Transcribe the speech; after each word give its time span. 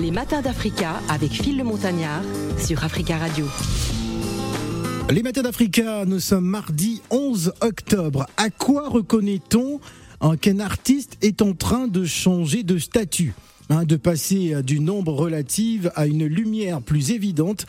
Les 0.00 0.10
matins 0.10 0.40
d'Africa 0.40 0.98
avec 1.10 1.30
Phil 1.30 1.58
le 1.58 1.64
Montagnard 1.64 2.22
sur 2.58 2.84
Africa 2.84 3.18
Radio. 3.18 3.46
Les 5.10 5.22
matins 5.22 5.42
d'Africa, 5.42 6.06
nous 6.06 6.20
sommes 6.20 6.46
mardi 6.46 7.02
11 7.10 7.52
octobre. 7.60 8.26
À 8.38 8.48
quoi 8.48 8.88
reconnaît-on 8.88 9.78
qu'un 10.40 10.60
artiste 10.60 11.18
est 11.20 11.42
en 11.42 11.52
train 11.52 11.86
de 11.86 12.06
changer 12.06 12.62
de 12.62 12.78
statut 12.78 13.34
hein, 13.68 13.84
de 13.84 13.96
passer 13.96 14.62
d'une 14.62 14.88
ombre 14.88 15.12
relative 15.12 15.92
à 15.96 16.06
une 16.06 16.24
lumière 16.24 16.80
plus 16.80 17.10
évidente 17.10 17.66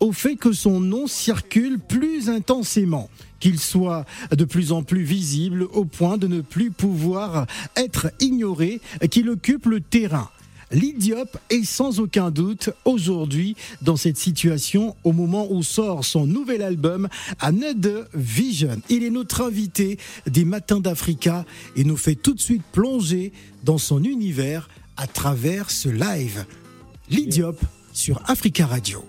au 0.00 0.12
fait 0.12 0.36
que 0.36 0.52
son 0.52 0.80
nom 0.80 1.06
circule 1.06 1.78
plus 1.78 2.28
intensément 2.28 3.08
qu'il 3.38 3.58
soit 3.58 4.04
de 4.32 4.44
plus 4.44 4.72
en 4.72 4.82
plus 4.82 5.02
visible 5.02 5.62
au 5.72 5.86
point 5.86 6.18
de 6.18 6.26
ne 6.26 6.42
plus 6.42 6.70
pouvoir 6.70 7.46
être 7.74 8.12
ignoré, 8.20 8.82
qu'il 9.10 9.30
occupe 9.30 9.64
le 9.64 9.80
terrain? 9.80 10.28
L'idiop 10.70 11.36
est 11.50 11.64
sans 11.64 11.98
aucun 11.98 12.30
doute 12.30 12.70
aujourd'hui 12.84 13.56
dans 13.82 13.96
cette 13.96 14.16
situation 14.16 14.94
au 15.02 15.12
moment 15.12 15.48
où 15.50 15.62
sort 15.62 16.04
son 16.04 16.26
nouvel 16.26 16.62
album 16.62 17.08
Another 17.40 18.06
Vision. 18.14 18.80
Il 18.88 19.02
est 19.02 19.10
notre 19.10 19.42
invité 19.42 19.98
des 20.26 20.44
Matins 20.44 20.80
d'Africa 20.80 21.44
et 21.74 21.84
nous 21.84 21.96
fait 21.96 22.14
tout 22.14 22.34
de 22.34 22.40
suite 22.40 22.62
plonger 22.72 23.32
dans 23.64 23.78
son 23.78 24.04
univers 24.04 24.68
à 24.96 25.06
travers 25.06 25.70
ce 25.70 25.88
live. 25.88 26.44
L'idiop 27.10 27.60
sur 27.92 28.22
Africa 28.28 28.66
Radio. 28.66 29.04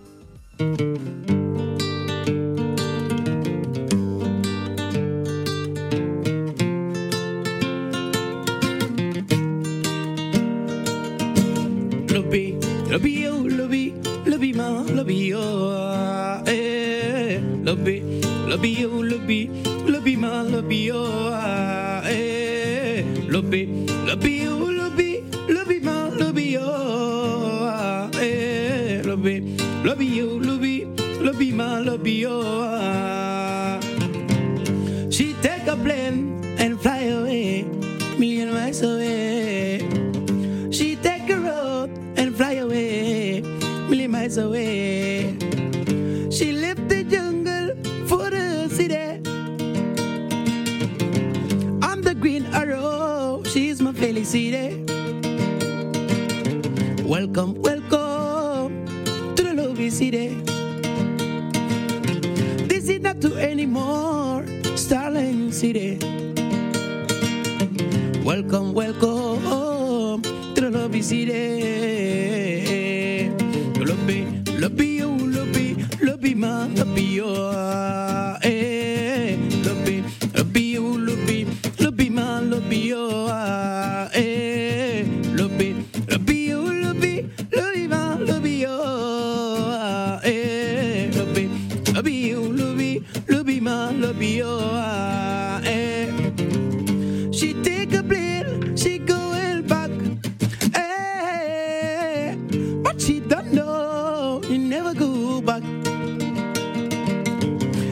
Lobby, 12.91 13.25
lobby, 13.25 13.27
oh, 13.27 13.37
lobby, 13.47 13.93
lobby, 14.25 14.53
ma, 14.53 14.81
lobby, 14.81 15.33
oh, 15.33 16.43
eh. 16.45 17.39
Lobby, 17.63 18.01
lobby, 18.47 18.85
oh, 18.85 18.89
lobby, 19.01 19.49
lobby, 19.87 20.15
ma, 20.17 20.41
lobby, 20.41 20.91
oh, 20.91 21.31
eh. 22.05 23.03
Lobby, 23.29 23.87
lobby, 24.05 24.47
oh, 24.47 24.57
lobby, 24.57 25.23
lobby, 25.47 25.79
ma, 25.79 26.07
lobby, 26.19 26.57
oh, 26.59 28.09
eh. 28.19 29.01
Lobby, 29.05 29.55
lobby, 29.85 30.21
oh, 30.21 30.35
lobby, 30.37 30.85
lobby, 31.21 31.51
ma, 31.53 31.79
lobby, 31.79 32.25
oh. 32.27 33.30
Welcome, 57.41 57.61
welcome 57.63 58.85
to 59.35 59.41
the 59.41 59.53
lovely 59.55 59.89
city. 59.89 60.27
This 62.69 62.87
is 62.87 63.01
not 63.01 63.19
to 63.21 63.35
anymore, 63.35 64.45
Starling 64.75 65.51
City. 65.51 65.97
Welcome, 68.23 68.73
welcome 68.73 70.21
to 70.21 70.61
the 70.61 70.69
lobby 70.69 71.01
city. 71.01 71.60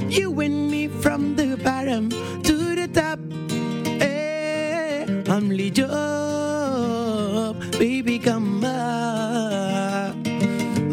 You 0.07 0.29
win 0.29 0.69
me 0.69 0.87
from 0.87 1.35
the 1.35 1.57
bottom 1.57 2.09
to 2.43 2.75
the 2.75 2.87
top. 2.93 3.17
Hey, 3.99 5.03
I'm 5.27 5.49
Lee 5.49 5.71
Job, 5.71 7.59
baby, 7.71 8.19
come 8.19 8.61
back. 8.61 10.15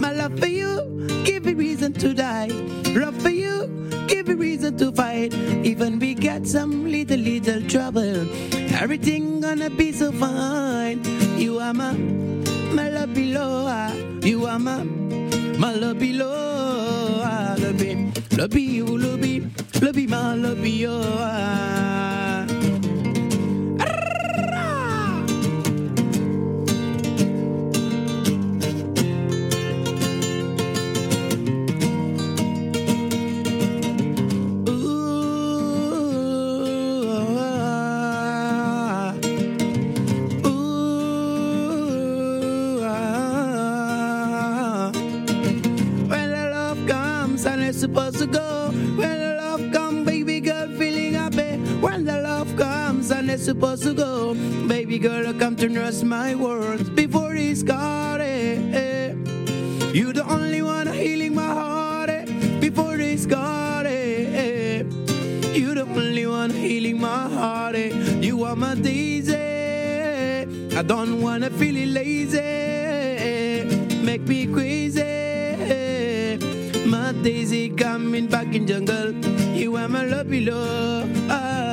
My 0.01 0.13
love 0.13 0.39
for 0.39 0.47
you, 0.47 0.81
give 1.25 1.45
me 1.45 1.53
reason 1.53 1.93
to 1.95 2.15
die. 2.15 2.49
Love 2.95 3.21
for 3.21 3.29
you, 3.29 3.69
give 4.09 4.29
me 4.29 4.35
reason 4.35 4.79
to 4.79 4.93
fight. 4.93 5.35
Even 5.63 5.99
we 5.99 6.15
get 6.15 6.47
some 6.47 6.91
little, 6.91 7.21
little 7.21 7.61
trouble. 7.69 8.27
Everything 8.81 9.43
gonna 9.43 9.69
be 9.69 9.93
so 9.93 10.11
fine. 10.11 11.05
You 11.37 11.59
are 11.59 11.75
my, 11.75 11.93
my 12.73 12.89
love 12.89 13.13
below. 13.13 13.93
You 14.23 14.47
are 14.47 14.59
my, 14.59 14.85
my 15.81 15.87
love 15.87 15.99
below. 15.99 17.19
Love 17.59 17.81
me, 17.81 18.13
love 18.33 18.57
you, 18.57 18.99
love 18.99 19.21
me, 19.21 19.43
supposed 53.47 53.85
to 53.85 53.95
go. 53.95 54.35
Baby 54.67 54.99
girl, 54.99 55.33
come 55.35 55.55
to 55.57 55.69
nurse 55.69 56.03
my 56.03 56.35
words 56.35 56.91
before 56.91 57.33
it's 57.37 57.63
got 57.63 58.21
it. 58.21 59.15
You 59.95 60.13
the 60.13 60.25
only 60.29 60.63
one 60.63 60.89
healing 60.89 61.35
my 61.37 61.47
heart 61.61 62.11
eh, 62.11 62.25
before 62.59 62.97
it's 62.99 63.25
gone. 63.25 63.87
it. 63.87 64.87
You 65.55 65.75
the 65.75 65.83
only 65.83 66.27
one 66.27 66.51
healing 66.51 67.01
my 67.01 67.29
heart. 67.39 67.77
eh. 67.77 67.91
You 68.21 68.43
are 68.43 68.57
my 68.57 68.75
daisy. 68.75 69.35
I 70.77 70.83
don't 70.83 71.23
wanna 71.23 71.51
feel 71.51 71.77
it 71.77 71.91
lazy. 72.01 72.43
Make 74.09 74.23
me 74.27 74.41
crazy. 74.49 75.05
My 76.85 77.13
daisy 77.23 77.71
coming 77.71 78.27
back 78.27 78.53
in 78.57 78.67
jungle. 78.67 79.13
You 79.55 79.77
are 79.77 79.89
my 79.89 80.05
love. 80.05 81.07
Ah, 81.31 81.66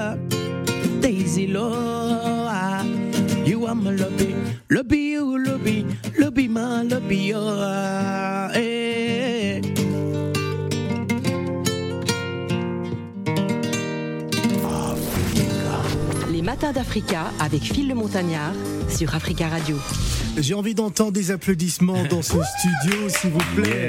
Les 16.31 16.41
matins 16.41 16.71
d'Africa 16.71 17.25
avec 17.39 17.63
Phil 17.63 17.87
le 17.87 17.95
Montagnard 17.95 18.53
sur 18.89 19.15
Africa 19.15 19.47
Radio. 19.47 19.77
J'ai 20.35 20.55
envie 20.55 20.73
d'entendre 20.73 21.11
des 21.11 21.29
applaudissements 21.29 22.05
dans 22.09 22.23
ce 22.23 22.33
studio, 22.33 23.07
s'il 23.07 23.29
vous 23.29 23.55
plaît. 23.55 23.87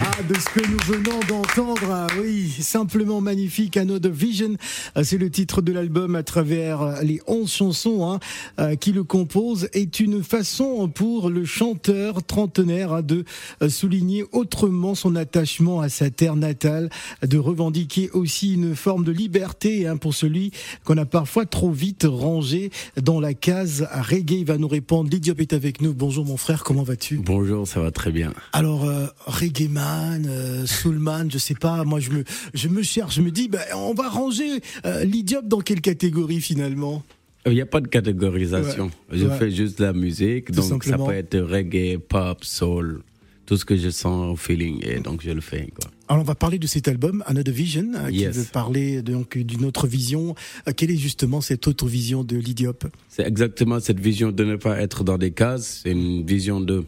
Ah, 0.00 0.22
de 0.22 0.34
ce 0.34 0.46
que 0.46 0.66
nous 0.66 0.78
venons 0.86 1.20
d'entendre. 1.28 1.82
Ah 1.90 2.06
oui, 2.18 2.50
simplement 2.60 3.20
magnifique. 3.20 3.76
Another 3.76 4.10
Vision, 4.10 4.56
Ah, 4.94 5.04
c'est 5.04 5.18
le 5.18 5.30
titre 5.30 5.60
de 5.60 5.72
l'album 5.72 6.16
à 6.16 6.22
travers 6.22 7.02
les 7.02 7.20
11 7.26 7.52
chansons 7.52 8.10
hein, 8.10 8.18
euh, 8.58 8.76
qui 8.76 8.92
le 8.92 9.04
composent. 9.04 9.68
Est 9.74 10.00
une 10.00 10.22
façon 10.22 10.88
pour 10.88 11.28
le 11.28 11.44
chanteur 11.44 12.24
trentenaire 12.24 12.94
hein, 12.94 13.02
de 13.02 13.24
euh, 13.60 13.68
souligner 13.68 14.24
autrement 14.32 14.94
son 14.94 15.14
attachement 15.16 15.80
à 15.80 15.90
sa 15.90 16.08
terre 16.08 16.36
natale, 16.36 16.88
de 17.22 17.36
revendiquer 17.36 18.08
aussi 18.12 18.54
une 18.54 18.74
forme 18.74 19.04
de 19.04 19.12
liberté 19.12 19.86
hein, 19.86 19.98
pour 19.98 20.14
celui 20.14 20.50
qu'on 20.84 20.96
a 20.96 21.04
parfois 21.04 21.44
trop 21.44 21.70
vite 21.70 22.06
rangé 22.08 22.70
dans 22.96 23.20
la 23.20 23.34
case 23.34 23.86
reggae. 23.92 24.38
Il 24.38 24.46
va 24.46 24.56
nous 24.56 24.68
répondre. 24.68 25.10
L'idiop 25.10 25.40
est 25.40 25.52
avec 25.52 25.73
nous. 25.80 25.94
Bonjour 25.94 26.24
mon 26.24 26.36
frère, 26.36 26.64
comment 26.64 26.82
vas-tu? 26.82 27.16
Bonjour, 27.18 27.66
ça 27.66 27.80
va 27.80 27.90
très 27.90 28.10
bien. 28.10 28.32
Alors, 28.52 28.84
euh, 28.84 29.06
reggae 29.26 29.68
man, 29.68 30.26
euh, 30.28 30.66
soulman, 30.66 31.30
je 31.30 31.38
sais 31.38 31.54
pas. 31.54 31.84
Moi, 31.84 32.00
je 32.00 32.10
me, 32.10 32.24
je 32.54 32.68
me 32.68 32.82
cherche. 32.82 33.14
Je 33.16 33.22
me 33.22 33.30
dis, 33.30 33.48
ben, 33.48 33.60
on 33.74 33.94
va 33.94 34.08
ranger 34.08 34.60
euh, 34.86 35.04
dans 35.44 35.60
quelle 35.60 35.80
catégorie 35.80 36.40
finalement? 36.40 37.02
Il 37.46 37.52
n'y 37.52 37.60
a 37.60 37.66
pas 37.66 37.80
de 37.80 37.88
catégorisation. 37.88 38.86
Ouais. 39.10 39.18
Je 39.18 39.26
Ouais. 39.26 39.38
fais 39.38 39.50
juste 39.50 39.78
la 39.80 39.92
musique. 39.92 40.46
Tout 40.46 40.52
donc, 40.52 40.84
simplement. 40.84 41.06
ça 41.06 41.12
peut 41.12 41.16
être 41.18 41.38
reggae, 41.40 41.98
pop, 41.98 42.42
soul, 42.44 43.02
tout 43.46 43.56
ce 43.56 43.64
que 43.64 43.76
je 43.76 43.90
sens 43.90 44.32
au 44.32 44.36
feeling. 44.36 44.80
Et 44.82 45.00
donc, 45.00 45.22
je 45.22 45.30
le 45.30 45.40
fais. 45.42 45.68
Quoi. 45.78 45.90
Alors, 46.08 46.20
on 46.22 46.26
va 46.26 46.34
parler 46.34 46.58
de 46.58 46.66
cet 46.66 46.86
album, 46.88 47.22
Another 47.26 47.52
Vision, 47.54 47.86
euh, 47.94 48.10
qui 48.10 48.18
Yes. 48.18 48.36
veut 48.36 48.44
parler 48.52 49.00
donc 49.02 49.38
d'une 49.38 49.64
autre 49.64 49.86
vision. 49.86 50.34
Euh, 50.68 50.72
quelle 50.76 50.90
est 50.90 50.96
justement 50.98 51.40
cette 51.40 51.66
autre 51.66 51.86
vision 51.86 52.22
de 52.24 52.36
l'idiop 52.36 52.84
C'est 53.08 53.26
exactement 53.26 53.80
cette 53.80 54.00
vision 54.00 54.30
de 54.30 54.44
ne 54.44 54.56
pas 54.56 54.78
être 54.80 55.02
dans 55.02 55.16
des 55.16 55.30
cases. 55.30 55.80
C'est 55.82 55.92
une 55.92 56.24
vision 56.26 56.60
de, 56.60 56.84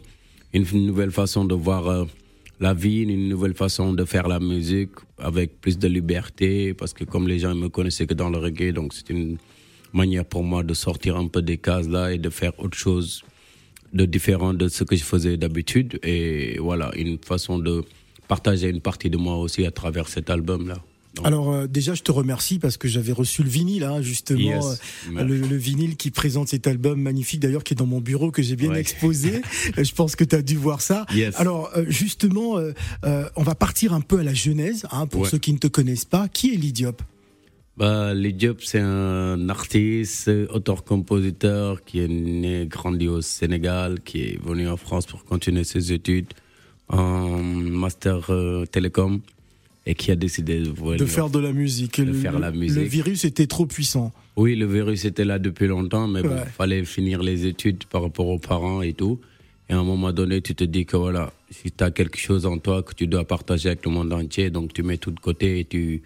une 0.53 0.65
nouvelle 0.85 1.09
façon 1.11 1.45
de 1.45 1.55
voir 1.55 1.87
euh, 1.87 2.05
la 2.59 2.75
vie, 2.75 2.99
une 3.01 3.27
nouvelle 3.27 3.55
façon 3.55 3.91
de 3.93 4.05
faire 4.05 4.27
la 4.27 4.39
musique 4.39 4.91
avec 5.17 5.59
plus 5.61 5.79
de 5.79 5.87
liberté. 5.87 6.75
Parce 6.75 6.93
que 6.93 7.03
comme 7.03 7.27
les 7.27 7.39
gens 7.39 7.55
me 7.55 7.69
connaissaient 7.69 8.05
que 8.05 8.13
dans 8.13 8.29
le 8.29 8.37
reggae, 8.37 8.71
donc 8.71 8.93
c'est 8.93 9.09
une 9.09 9.37
manière 9.93 10.25
pour 10.25 10.43
moi 10.43 10.61
de 10.61 10.75
sortir 10.75 11.17
un 11.17 11.27
peu 11.27 11.41
des 11.41 11.57
cases 11.57 11.87
là 11.87 12.13
et 12.13 12.19
de 12.19 12.29
faire 12.29 12.51
autre 12.59 12.77
chose 12.77 13.23
de 13.93 14.05
différent 14.05 14.53
de 14.53 14.67
ce 14.67 14.83
que 14.83 14.95
je 14.95 15.03
faisais 15.03 15.37
d'habitude. 15.37 15.97
Et 16.03 16.59
voilà, 16.59 16.91
une 16.95 17.17
façon 17.17 17.57
de 17.57 17.83
partager 18.27 18.69
une 18.69 18.81
partie 18.81 19.09
de 19.09 19.17
moi 19.17 19.37
aussi 19.37 19.65
à 19.65 19.71
travers 19.71 20.07
cet 20.09 20.29
album 20.29 20.67
là. 20.67 20.77
Donc, 21.15 21.25
Alors 21.25 21.51
euh, 21.51 21.65
déjà, 21.67 21.95
je 21.95 22.03
te 22.03 22.11
remercie 22.11 22.59
parce 22.59 22.77
que 22.77 22.87
j'avais 22.87 23.11
reçu 23.11 23.41
le 23.41 23.49
vinyle, 23.49 23.83
hein, 23.85 24.01
justement, 24.03 24.39
Yes. 24.39 24.79
euh, 25.17 25.23
le, 25.23 25.37
le 25.37 25.55
vinyle 25.55 25.95
qui 25.95 26.11
présente 26.11 26.47
cet 26.49 26.67
album 26.67 27.01
magnifique, 27.01 27.39
d'ailleurs, 27.39 27.63
qui 27.63 27.73
est 27.73 27.75
dans 27.77 27.87
mon 27.87 28.01
bureau, 28.01 28.29
que 28.29 28.43
j'ai 28.43 28.55
bien 28.55 28.69
Ouais. 28.69 28.79
exposé. 28.81 29.41
Euh, 29.79 29.83
je 29.83 29.93
pense 29.95 30.15
que 30.15 30.23
tu 30.23 30.35
as 30.35 30.43
dû 30.43 30.57
voir 30.57 30.79
ça. 30.81 31.07
Yes. 31.15 31.33
Alors 31.39 31.71
euh, 31.75 31.85
justement, 31.87 32.59
on 33.35 33.43
va 33.43 33.55
partir 33.55 33.93
un 33.93 34.01
peu 34.01 34.19
à 34.19 34.23
la 34.23 34.35
genèse, 34.35 34.85
hein, 34.91 35.07
pour 35.07 35.21
Ouais. 35.21 35.29
ceux 35.29 35.39
qui 35.39 35.53
ne 35.53 35.57
te 35.57 35.67
connaissent 35.67 36.05
pas. 36.05 36.27
Qui 36.27 36.53
est 36.53 36.57
l'Idiop 36.57 37.01
Bah, 37.77 38.13
Lee 38.13 38.33
Diop, 38.33 38.61
c'est 38.63 38.79
un 38.79 39.49
artiste, 39.49 40.29
auteur-compositeur 40.51 41.83
qui 41.83 41.99
est 41.99 42.07
né, 42.07 42.65
grandi 42.67 43.07
au 43.07 43.21
Sénégal, 43.21 43.99
qui 44.03 44.21
est 44.21 44.39
venu 44.43 44.67
en 44.67 44.77
France 44.77 45.05
pour 45.05 45.23
continuer 45.25 45.63
ses 45.63 45.93
études 45.93 46.27
en 46.89 47.37
master 47.41 48.29
euh, 48.29 48.65
télécom 48.65 49.19
et 49.85 49.95
qui 49.95 50.11
a 50.11 50.15
décidé 50.15 50.59
de, 50.59 51.05
faire 51.05 51.29
de 51.29 51.39
la 51.39 51.53
musique. 51.53 51.99
de 52.01 52.05
le, 52.07 52.13
faire 52.13 52.39
la 52.39 52.51
musique. 52.51 52.77
le 52.77 52.83
virus 52.83 53.23
était 53.23 53.47
trop 53.47 53.65
puissant. 53.65 54.11
Oui, 54.35 54.55
le 54.55 54.65
virus 54.65 55.05
était 55.05 55.23
là 55.25 55.39
depuis 55.39 55.67
longtemps, 55.67 56.07
mais 56.07 56.19
il 56.21 56.27
Ouais. 56.27 56.45
fallait 56.57 56.83
finir 56.83 57.23
les 57.23 57.45
études 57.45 57.85
par 57.85 58.01
rapport 58.03 58.27
aux 58.27 58.37
parents 58.39 58.81
et 58.81 58.93
tout. 58.93 59.19
Et 59.69 59.73
à 59.73 59.77
un 59.79 59.83
moment 59.83 60.11
donné, 60.11 60.41
tu 60.41 60.55
te 60.55 60.63
dis 60.63 60.85
que 60.85 60.97
voilà, 60.97 61.31
si 61.51 61.71
tu 61.71 61.83
as 61.83 61.91
quelque 61.91 62.17
chose 62.17 62.45
en 62.45 62.57
toi 62.57 62.83
que 62.83 62.93
tu 62.93 63.07
dois 63.07 63.25
partager 63.25 63.69
avec 63.69 63.85
le 63.85 63.91
monde 63.91 64.11
entier, 64.13 64.49
donc 64.49 64.73
tu 64.73 64.83
mets 64.83 64.97
tout 64.97 65.11
de 65.11 65.19
côté 65.19 65.59
et 65.59 65.65
tu, 65.65 66.01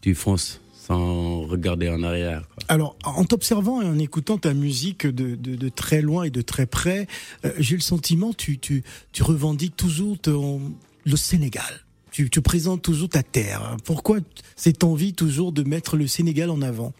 tu 0.00 0.14
fonces 0.14 0.60
sans 0.88 1.42
regarder 1.42 1.88
en 1.90 2.02
arrière. 2.02 2.48
quoi. 2.48 2.64
Alors, 2.68 2.96
en 3.04 3.24
t'observant 3.24 3.82
et 3.82 3.86
en 3.86 3.98
écoutant 3.98 4.38
ta 4.38 4.54
musique 4.54 5.06
de, 5.06 5.36
de, 5.36 5.54
de 5.54 5.68
très 5.68 6.00
loin 6.02 6.24
et 6.24 6.30
de 6.30 6.42
très 6.42 6.66
près, 6.66 7.06
euh, 7.44 7.52
j'ai 7.58 7.76
le 7.76 7.82
sentiment 7.82 8.32
tu 8.32 8.58
tu 8.58 8.82
tu 9.12 9.22
revendiques 9.22 9.76
toujours 9.76 10.18
ton, 10.18 10.60
le 11.04 11.16
Sénégal. 11.16 11.84
Tu, 12.10 12.30
tu 12.30 12.40
présentes 12.40 12.82
toujours 12.82 13.10
ta 13.10 13.22
terre. 13.22 13.76
Pourquoi 13.84 14.18
cette 14.56 14.82
envie 14.82 15.12
toujours 15.12 15.52
de 15.52 15.62
mettre 15.62 15.96
le 15.96 16.06
Sénégal 16.06 16.50
en 16.50 16.62
avant? 16.62 16.92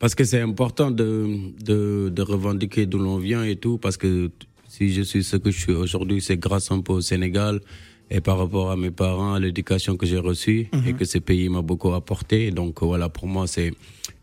Parce 0.00 0.14
que 0.14 0.24
c'est 0.24 0.40
important 0.40 0.90
de, 0.90 1.28
de, 1.64 2.12
de 2.14 2.22
revendiquer 2.22 2.86
d'où 2.86 2.98
l'on 2.98 3.18
vient 3.18 3.44
et 3.44 3.56
tout, 3.56 3.78
parce 3.78 3.96
que 3.96 4.30
si 4.68 4.92
je 4.92 5.02
suis 5.02 5.24
ce 5.24 5.36
que 5.36 5.50
je 5.50 5.58
suis 5.58 5.72
aujourd'hui, 5.72 6.20
c'est 6.20 6.36
grâce 6.36 6.70
un 6.70 6.80
peu 6.80 6.92
au 6.94 7.00
Sénégal 7.00 7.60
et 8.10 8.20
par 8.20 8.38
rapport 8.38 8.70
à 8.70 8.76
mes 8.76 8.90
parents, 8.90 9.34
à 9.34 9.40
l'éducation 9.40 9.96
que 9.96 10.06
j'ai 10.06 10.18
reçue 10.18 10.68
Mhm. 10.72 10.86
et 10.88 10.92
que 10.94 11.04
ce 11.04 11.18
pays 11.18 11.48
m'a 11.48 11.62
beaucoup 11.62 11.92
apporté. 11.94 12.50
Donc 12.50 12.82
euh, 12.82 12.86
voilà, 12.86 13.08
pour 13.08 13.26
moi, 13.26 13.46
c'est 13.46 13.72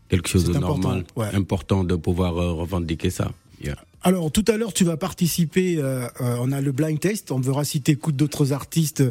quelque 0.08 0.28
chose 0.28 0.44
de 0.44 0.54
important, 0.56 0.88
normal, 0.88 1.04
ouais. 1.16 1.34
important 1.34 1.84
de 1.84 1.94
pouvoir 1.96 2.36
euh, 2.38 2.52
revendiquer 2.52 3.10
ça. 3.10 3.30
Yeah. 3.62 3.76
Alors 4.06 4.30
tout 4.30 4.44
à 4.46 4.56
l'heure 4.56 4.72
tu 4.72 4.84
vas 4.84 4.96
participer. 4.96 5.78
euh, 5.78 6.06
euh, 6.20 6.36
on 6.40 6.52
a 6.52 6.60
le 6.60 6.70
blind 6.70 7.00
test. 7.00 7.32
On 7.32 7.40
verra 7.40 7.64
si 7.64 7.82
tu 7.82 7.90
écoutes 7.90 8.14
d'autres 8.14 8.52
artistes. 8.52 9.02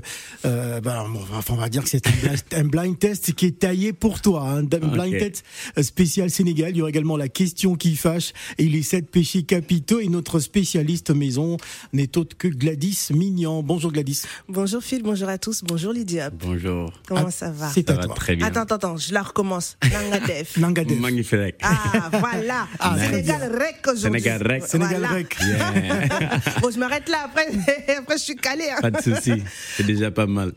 Euh, 0.46 0.80
ben, 0.80 1.04
enfin, 1.34 1.54
on 1.54 1.58
va 1.58 1.68
dire 1.68 1.84
que 1.84 1.90
c'est 1.90 2.08
un, 2.08 2.12
blind- 2.12 2.54
un 2.54 2.64
blind 2.64 2.98
test 2.98 3.34
qui 3.34 3.48
est 3.48 3.60
taillé 3.60 3.92
pour 3.92 4.22
toi. 4.22 4.44
hein, 4.50 4.60
Un 4.60 4.88
blind 4.88 5.18
test 5.18 5.44
spécial 5.82 6.30
Sénégal. 6.30 6.72
Il 6.72 6.78
y 6.78 6.82
aura 6.82 6.90
également 6.92 7.18
la 7.18 7.28
question 7.28 7.76
qui 7.76 7.98
fâche 7.98 8.32
et 8.58 8.70
les 8.70 8.84
sept 8.84 9.12
péchés 9.12 9.44
capitaux. 9.44 10.00
Et 10.00 10.08
notre 10.08 10.40
spécialiste 10.40 11.10
maison 11.12 11.58
n'est 11.92 12.18
autre 12.18 12.38
que 12.38 12.48
Gladys 12.48 13.08
Mignon. 13.14 13.64
Bonjour 13.64 13.92
Gladys. 13.92 14.22
Bonjour 14.48 14.82
Phil, 14.82 15.04
bonjour 15.04 15.28
à 15.28 15.38
tous, 15.38 15.62
bonjour 15.66 15.92
Lydia. 15.92 16.30
Bonjour. 16.30 16.94
Comment 17.06 17.26
Ah, 17.28 17.32
ça 17.32 17.50
va? 17.52 17.70
C'est 17.70 17.90
à 17.90 17.96
va 17.96 18.06
toi. 18.06 18.16
très 18.16 18.38
bien. 18.38 18.48
Attends, 18.48 18.62
attends, 18.62 18.76
attends, 18.76 18.98
je 18.98 19.14
la 19.14 19.24
recommence. 19.24 19.78
Nangadef. 19.92 20.56
Nangadef. 20.58 21.00
Magnifique. 21.02 21.56
Ah, 21.64 22.10
voilà. 22.18 22.66
Ah, 22.80 22.96
Sénégal. 22.98 23.52
Rec 23.52 23.76
aujourd'hui. 23.88 24.22
Sénégal 24.22 24.42
Rec. 24.48 24.64
Sénégal 24.66 24.85
Voilà. 24.90 25.08
Rec. 25.10 25.36
Yeah. 25.46 26.40
bon, 26.62 26.72
je 26.72 26.80
m'arrête 26.80 27.08
là, 27.10 27.26
après, 27.26 27.48
après 27.98 28.18
je 28.18 28.24
suis 28.24 28.36
calée. 28.36 28.70
hein. 28.72 28.80
Pas 28.82 28.92
de 28.92 29.02
souci, 29.02 29.44
c'est 29.76 29.86
déjà 29.86 30.12
pas 30.12 30.28
mal. 30.28 30.54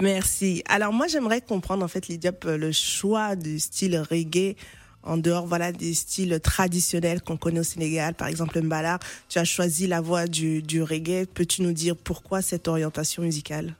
Merci. 0.00 0.62
Alors 0.68 0.92
moi, 0.92 1.06
j'aimerais 1.06 1.40
comprendre 1.40 1.84
en 1.84 1.88
fait, 1.88 2.08
Lydia, 2.08 2.32
euh, 2.44 2.56
le 2.58 2.72
choix 2.72 3.36
du 3.36 3.58
style 3.58 3.96
reggae 4.10 4.56
en 5.02 5.16
dehors 5.16 5.46
voilà 5.46 5.70
des 5.70 5.94
styles 5.94 6.40
traditionnels 6.42 7.22
qu'on 7.22 7.36
connaît 7.36 7.60
au 7.60 7.64
Sénégal, 7.64 8.14
par 8.14 8.26
exemple 8.28 8.60
Mbala. 8.60 8.98
Tu 9.28 9.38
as 9.38 9.44
choisi 9.44 9.86
la 9.86 10.00
voie 10.00 10.26
du, 10.26 10.62
du 10.62 10.82
reggae. 10.82 11.26
Peux-tu 11.32 11.62
nous 11.62 11.72
dire 11.72 11.96
pourquoi 11.96 12.42
cette 12.42 12.66
orientation 12.66 13.22
musicale? 13.22 13.76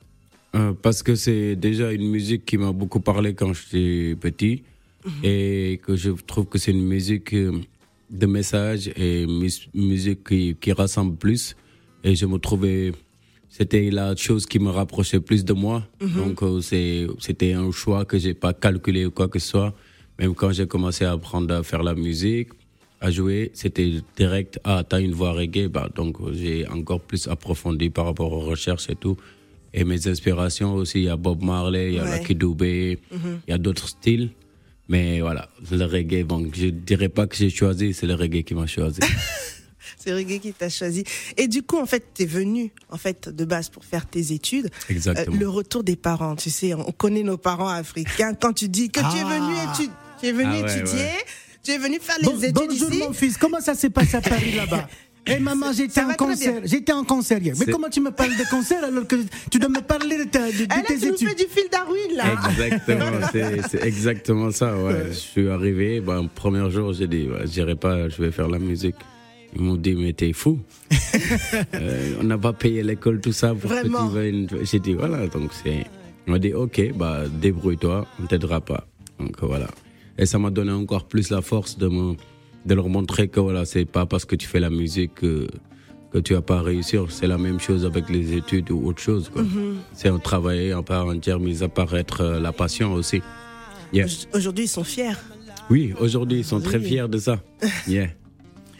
Euh, 0.54 0.72
parce 0.80 1.02
que 1.02 1.16
c'est 1.16 1.56
déjà 1.56 1.90
une 1.92 2.08
musique 2.08 2.44
qui 2.46 2.56
m'a 2.56 2.70
beaucoup 2.72 3.00
parlé 3.00 3.34
quand 3.34 3.52
j'étais 3.52 4.14
petit 4.14 4.62
et 5.22 5.80
que 5.84 5.94
je 5.96 6.10
trouve 6.10 6.46
que 6.46 6.58
c'est 6.58 6.70
une 6.72 6.84
musique 6.86 7.32
euh, 7.34 7.60
de 8.10 8.26
message 8.26 8.90
et 8.96 9.26
mus- 9.26 9.68
musique 9.74 10.24
qui, 10.28 10.56
qui 10.60 10.72
rassemble 10.72 11.16
plus. 11.16 11.56
Et 12.04 12.14
je 12.14 12.26
me 12.26 12.38
trouvais 12.38 12.92
c'était 13.48 13.90
la 13.90 14.14
chose 14.16 14.44
qui 14.46 14.58
me 14.58 14.68
rapprochait 14.70 15.20
plus 15.20 15.44
de 15.44 15.52
moi. 15.54 15.86
Donc 16.00 16.42
euh, 16.42 16.60
c'était 16.60 17.52
un 17.54 17.70
choix 17.70 18.04
que 18.04 18.18
j'ai 18.18 18.34
pas 18.34 18.52
calculé 18.52 19.06
ou 19.06 19.10
quoi 19.10 19.28
que 19.28 19.38
ce 19.38 19.48
soit. 19.48 19.74
Même 20.18 20.34
quand 20.34 20.52
j'ai 20.52 20.66
commencé 20.66 21.04
à 21.04 21.12
apprendre 21.12 21.54
à 21.54 21.62
faire 21.62 21.82
la 21.82 21.94
musique 21.94 22.50
à 23.00 23.10
jouer 23.10 23.50
c'était 23.52 23.92
direct 24.16 24.58
ah 24.64 24.82
t'as 24.88 25.00
une 25.02 25.12
voix 25.12 25.32
reggae 25.32 25.68
bah 25.68 25.90
donc 25.94 26.16
euh, 26.18 26.32
j'ai 26.32 26.66
encore 26.66 27.02
plus 27.02 27.28
approfondi 27.28 27.90
par 27.90 28.06
rapport 28.06 28.32
aux 28.32 28.40
recherches 28.40 28.88
et 28.88 28.96
tout. 28.96 29.16
Et 29.74 29.84
mes 29.84 30.08
inspirations 30.08 30.74
aussi, 30.74 31.00
il 31.00 31.04
y 31.04 31.08
a 31.10 31.16
Bob 31.16 31.42
Marley, 31.42 31.88
il 31.88 31.94
y 31.96 31.98
a 31.98 32.04
Ouais. 32.04 32.18
Lucky 32.20 32.34
Dube, 32.34 32.62
il 32.62 32.98
y 33.48 33.52
a 33.52 33.58
d'autres 33.58 33.88
styles. 33.88 34.30
Mais 34.88 35.20
voilà, 35.20 35.48
le 35.70 35.84
reggae, 35.84 36.22
bon, 36.24 36.48
je 36.54 36.66
dirais 36.66 37.08
pas 37.08 37.26
que 37.26 37.34
j'ai 37.36 37.50
choisi, 37.50 37.92
c'est 37.92 38.06
le 38.06 38.14
reggae 38.14 38.42
qui 38.44 38.54
m'a 38.54 38.66
choisi. 38.66 39.00
C'est 39.98 40.12
reggae 40.14 40.38
qui 40.40 40.52
t'a 40.52 40.68
choisi. 40.68 41.02
Et 41.36 41.48
du 41.48 41.62
coup, 41.64 41.78
en 41.78 41.86
fait, 41.86 42.04
t'es 42.14 42.26
venu, 42.26 42.70
en 42.90 42.96
fait, 42.96 43.28
de 43.28 43.44
base 43.44 43.68
pour 43.70 43.84
faire 43.84 44.06
tes 44.06 44.32
études. 44.32 44.70
Exactement. 44.88 45.34
Euh, 45.34 45.40
le 45.40 45.48
retour 45.48 45.82
des 45.82 45.96
parents, 45.96 46.36
tu 46.36 46.48
sais, 46.48 46.74
on 46.74 46.92
connaît 46.92 47.24
nos 47.24 47.36
parents 47.38 47.68
africains. 47.68 48.34
Quand 48.34 48.52
tu 48.52 48.68
dis 48.68 48.88
que 48.90 49.00
tu 49.00 49.06
es 49.16 49.24
venu 49.24 49.54
Ah. 49.58 49.72
étudier, 49.72 49.90
tu 50.20 50.26
es 50.26 50.32
venu 50.32 50.48
Ah 50.52 50.62
ouais, 50.62 50.78
étudier, 50.78 50.98
ouais. 51.00 51.24
tu 51.64 51.70
es 51.72 51.78
venu 51.78 51.98
faire 52.00 52.16
les 52.20 52.24
Bon- 52.26 52.38
études 52.40 52.52
bonjour 52.54 52.90
ici. 52.90 52.98
mon 53.00 53.12
fils, 53.12 53.36
comment 53.36 53.60
ça 53.60 53.74
s'est 53.74 53.90
passé 53.90 54.16
à 54.16 54.20
Paris 54.20 54.52
là-bas? 54.52 54.88
Eh 55.28 55.38
maman, 55.40 55.72
j'étais 55.72 56.00
en 56.02 56.12
concert, 56.14 56.60
j'étais 56.64 56.92
en 56.92 57.04
concert 57.04 57.42
hier. 57.42 57.54
Mais 57.58 57.72
comment 57.72 57.88
tu 57.88 58.00
me 58.00 58.10
parles 58.10 58.36
de 58.36 58.48
concert 58.50 58.84
alors 58.84 59.06
que 59.06 59.16
tu 59.50 59.58
dois 59.58 59.68
me 59.68 59.80
parler 59.80 60.18
de, 60.24 60.30
ta- 60.30 60.46
de- 60.46 60.52
de 60.64 60.68
là, 60.68 60.82
tes 60.86 60.98
tu 60.98 61.06
nous 61.06 61.14
études? 61.14 61.28
fais 61.28 61.34
du 61.34 61.50
fil 61.50 61.64
Darwin, 61.70 62.16
là. 62.16 62.24
Exactement, 62.50 63.26
c'est 63.70 63.84
exactement 63.84 64.50
ça. 64.52 64.76
Ouais. 64.76 65.06
Je 65.08 65.14
suis 65.14 65.48
arrivé, 65.48 66.00
ben, 66.00 66.28
premier 66.32 66.70
jour, 66.70 66.92
j'ai 66.92 67.08
dit, 67.08 67.28
ouais, 67.28 67.46
j'irai 67.46 67.74
pas, 67.74 68.08
je 68.08 68.22
vais 68.22 68.30
faire 68.30 68.48
la 68.48 68.58
musique. 68.58 68.96
Ils 69.54 69.62
m'ont 69.62 69.76
dit, 69.76 69.94
mais 69.94 70.12
t'es 70.12 70.32
fou. 70.32 70.58
Euh, 71.74 72.16
on 72.20 72.24
n'a 72.24 72.36
pas 72.38 72.52
payé 72.52 72.82
l'école, 72.82 73.20
tout 73.20 73.32
ça 73.32 73.54
pour 73.54 73.70
Vraiment. 73.70 74.06
que 74.06 74.10
tu 74.10 74.14
veuilles. 74.14 74.30
une- 74.30 74.48
J'ai 74.64 74.78
dit, 74.78 74.92
voilà, 74.92 75.26
donc 75.28 75.50
c'est. 75.62 75.84
On 76.26 76.32
m'a 76.32 76.38
dit, 76.38 76.52
ok, 76.52 76.92
bah, 76.94 77.22
débrouille-toi, 77.40 78.06
on 78.22 78.26
t'aidera 78.26 78.60
pas. 78.60 78.86
Donc 79.18 79.36
voilà. 79.40 79.68
Et 80.18 80.26
ça 80.26 80.38
m'a 80.38 80.50
donné 80.50 80.72
encore 80.72 81.06
plus 81.08 81.30
la 81.30 81.40
force 81.40 81.78
de, 81.78 81.88
me, 81.88 82.14
de 82.66 82.74
leur 82.74 82.88
montrer 82.88 83.28
que 83.28 83.40
voilà, 83.40 83.64
c'est 83.64 83.84
pas 83.84 84.06
parce 84.06 84.24
que 84.24 84.36
tu 84.36 84.46
fais 84.46 84.60
la 84.60 84.70
musique 84.70 85.14
que, 85.14 85.46
que 86.10 86.18
tu 86.18 86.34
vas 86.34 86.42
pas 86.42 86.60
réussir. 86.62 87.06
C'est 87.10 87.26
la 87.28 87.38
même 87.38 87.60
chose 87.60 87.84
avec 87.86 88.10
les 88.10 88.34
études 88.34 88.70
ou 88.70 88.86
autre 88.86 89.00
chose. 89.00 89.30
quoi. 89.32 89.42
C'est 89.92 90.08
un 90.08 90.18
travail 90.18 90.74
en 90.74 90.82
part 90.82 91.06
entière, 91.06 91.38
mis 91.38 91.62
à 91.62 91.68
part 91.68 91.94
être 91.96 92.20
euh, 92.22 92.40
la 92.40 92.52
passion 92.52 92.92
aussi. 92.92 93.22
Yeah. 93.92 94.06
Aujourd'hui, 94.34 94.64
ils 94.64 94.68
sont 94.68 94.84
fiers. 94.84 95.12
Oui, 95.70 95.94
aujourd'hui, 96.00 96.38
ils 96.40 96.44
sont 96.44 96.60
très 96.60 96.80
fiers 96.80 97.08
de 97.08 97.18
ça. 97.18 97.40
Yeah. 97.88 98.08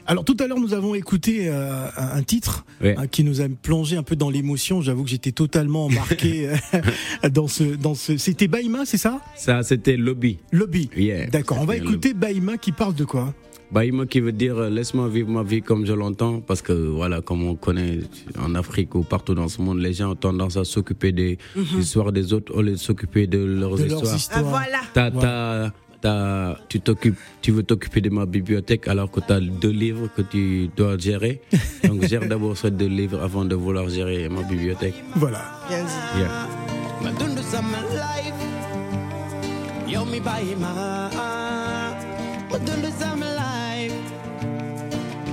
Alors 0.09 0.25
tout 0.25 0.37
à 0.39 0.47
l'heure, 0.47 0.61
nous 0.61 0.73
avons 0.73 0.95
écouté 0.95 1.49
euh, 1.49 1.87
un 1.97 2.23
titre 2.23 2.65
Ouais. 2.81 2.95
hein, 2.97 3.09
qui 3.09 3.25
nous 3.25 3.41
a 3.41 3.49
plongé 3.49 3.97
un 3.97 4.05
peu 4.05 4.15
dans 4.15 4.31
l'émotion. 4.31 4.81
J'avoue 4.81 5.03
que 5.03 5.11
j'étais 5.11 5.33
totalement 5.33 5.87
embarqué 5.87 6.49
euh, 6.75 7.29
dans 7.29 7.49
ce, 7.49 7.65
dans 7.65 7.97
ce. 7.97 8.17
C'était 8.17 8.47
Baïma, 8.47 8.85
c'est 8.85 8.99
ça? 8.99 9.21
Ça, 9.35 9.65
c'était 9.65 9.97
Lobby. 9.97 10.39
Lobby. 10.53 10.91
Yeah. 10.97 11.27
D'accord. 11.27 11.59
On 11.61 11.65
va 11.65 11.77
écouter 11.77 12.15
Baïma 12.15 12.57
qui 12.57 12.71
parle 12.71 12.95
de 12.95 13.05
quoi? 13.05 13.35
Bahima 13.71 14.07
qui 14.07 14.21
veut 14.21 14.33
dire 14.33 14.57
euh, 14.59 14.71
laisse-moi 14.71 15.09
vivre 15.09 15.29
ma 15.31 15.43
vie 15.43 15.61
comme 15.63 15.85
je 15.87 15.93
l'entends, 15.93 16.41
parce 16.41 16.63
que 16.63 16.73
voilà, 16.73 17.21
comme 17.21 17.45
on 17.45 17.57
connaît 17.57 17.99
en 18.41 18.55
Afrique 18.55 18.95
ou 18.95 19.03
partout 19.03 19.35
dans 19.35 19.49
ce 19.49 19.61
monde, 19.61 19.79
les 19.81 19.93
gens 19.93 20.11
ont 20.13 20.15
tendance 20.15 20.57
à 20.57 20.65
s'occuper 20.65 21.13
des 21.13 21.39
histoires 21.79 22.13
des 22.13 22.33
autres 22.33 22.55
au 22.55 22.63
lieu 22.63 22.73
de 22.73 22.77
s'occuper 22.77 23.27
de 23.27 23.39
leurs 23.39 23.73
Mhm. 23.73 23.85
De 23.85 23.91
leurs 23.91 24.03
histoires. 24.03 24.13
Ah, 24.13 24.17
histoires. 24.17 24.45
voilà. 24.45 24.79
T'as- 24.95 25.11
t'as- 25.11 25.73
t'as- 26.01 26.59
tu 26.69 26.81
t'occupes, 26.81 27.19
tu 27.43 27.51
veux 27.51 27.63
t'occuper 27.65 28.01
de 28.01 28.11
ma 28.11 28.25
bibliothèque 28.27 28.87
alors 28.87 29.11
que 29.11 29.21
tu 29.21 29.33
as 29.33 29.41
deux 29.41 29.71
livres 29.71 30.09
que 30.17 30.23
tu 30.23 30.69
dois 30.77 30.97
gérer. 30.97 31.41
Donc 31.85 32.05
gère 32.07 32.27
d'abord 32.29 32.57
ces 32.57 32.71
deux 32.71 32.87
livres 32.89 33.21
avant 33.21 33.45
de 33.45 33.57
vouloir 33.57 33.89
gérer 33.89 34.29
ma 34.29 34.43
bibliothèque. 34.43 34.95
Voilà. 35.17 35.43
Bien 35.69 35.83
dit. 35.83 36.21
Yeah. 36.21 36.47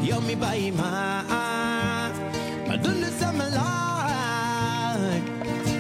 يوم 0.04 0.28
باي 0.42 0.72
معاك 0.72 2.14
ما 2.68 2.76
دون 2.76 3.04
زملاك 3.20 5.24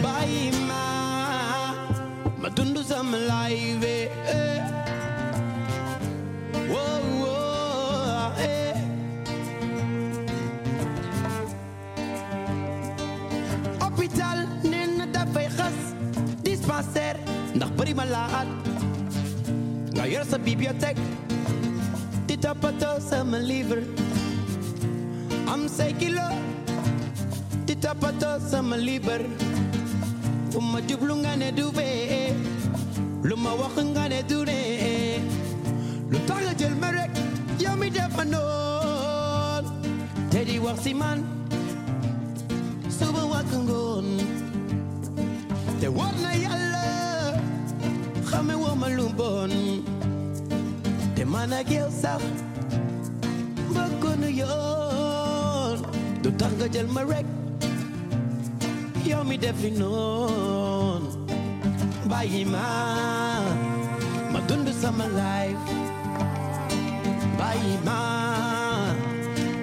باي 0.03 0.51
معاك 0.67 1.95
ما 2.41 2.49
دون 2.49 2.83
زملاي 2.83 3.73
Hospital, 14.03 14.39
nen 14.71 14.91
dafay 15.15 15.47
xas 15.57 15.77
dispensaire 16.43 17.19
ndax 17.55 17.71
bëri 17.77 17.93
ma 17.95 18.05
nga 19.95 20.03
yor 20.11 20.25
sa 20.31 20.37
bibliothèque 20.37 20.99
di 22.27 22.35
toppatoo 22.37 22.99
sama 23.09 23.37
am 25.53 25.67
say 25.67 25.93
kilo 26.01 26.27
di 27.65 27.75
toppatoo 27.83 28.39
sama 28.49 28.75
livre 28.87 29.21
fu 30.51 30.59
ma 30.71 30.79
jublu 30.89 31.13
nga 31.21 31.33
ne 31.41 31.49
du 31.57 31.65
bee 31.77 32.33
lu 33.27 33.35
ma 33.43 33.51
wax 33.61 33.75
nga 33.93 34.03
ne 34.11 34.19
du 34.29 34.39
lu 36.11 36.17
tax 36.27 36.41
jël 36.59 36.75
ma 36.81 36.89
rek 36.97 37.11
yow 37.63 37.75
mi 37.81 37.87
def 37.95 38.15
man. 41.01 41.19
Suba 42.97 43.21
wàkk 43.31 43.51
ngoon 43.67 44.07
te 45.79 45.87
war 45.97 46.13
na 46.23 46.31
yàlla 46.43 46.85
xame 48.29 48.53
woo 48.61 48.75
ma 48.81 48.87
te 51.15 51.23
man 51.33 51.51
ak 51.59 51.69
yow 51.77 51.89
sax 52.01 52.21
bëggoonu 53.73 54.29
yoon 54.39 54.72
du 56.23 56.29
tax 56.39 56.51
nga 56.57 56.67
jël 56.73 56.87
ma 56.95 57.03
mi 59.29 59.37
def 59.43 59.57
li 59.63 59.71
noon 59.81 61.01
bàyyi 62.11 62.41
ma 62.53 62.65
ma 64.33 64.39
sama 64.81 65.05
life. 65.21 65.65
Bàyyi 67.39 67.73
ma 67.87 67.99